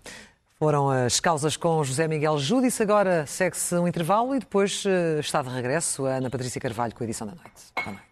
Foram 0.58 0.88
as 0.88 1.20
causas 1.20 1.54
com 1.54 1.84
José 1.84 2.08
Miguel 2.08 2.38
Júdice. 2.38 2.82
Agora 2.82 3.26
segue-se 3.26 3.74
um 3.74 3.86
intervalo 3.86 4.34
e 4.34 4.38
depois 4.38 4.84
eh, 4.86 5.20
está 5.20 5.42
de 5.42 5.50
regresso 5.50 6.06
a 6.06 6.16
Ana 6.16 6.30
Patrícia 6.30 6.58
Carvalho 6.58 6.94
com 6.94 7.04
a 7.04 7.06
edição 7.06 7.26
da 7.26 7.34
noite. 7.34 7.72
Boa 7.74 7.92
noite. 7.92 8.05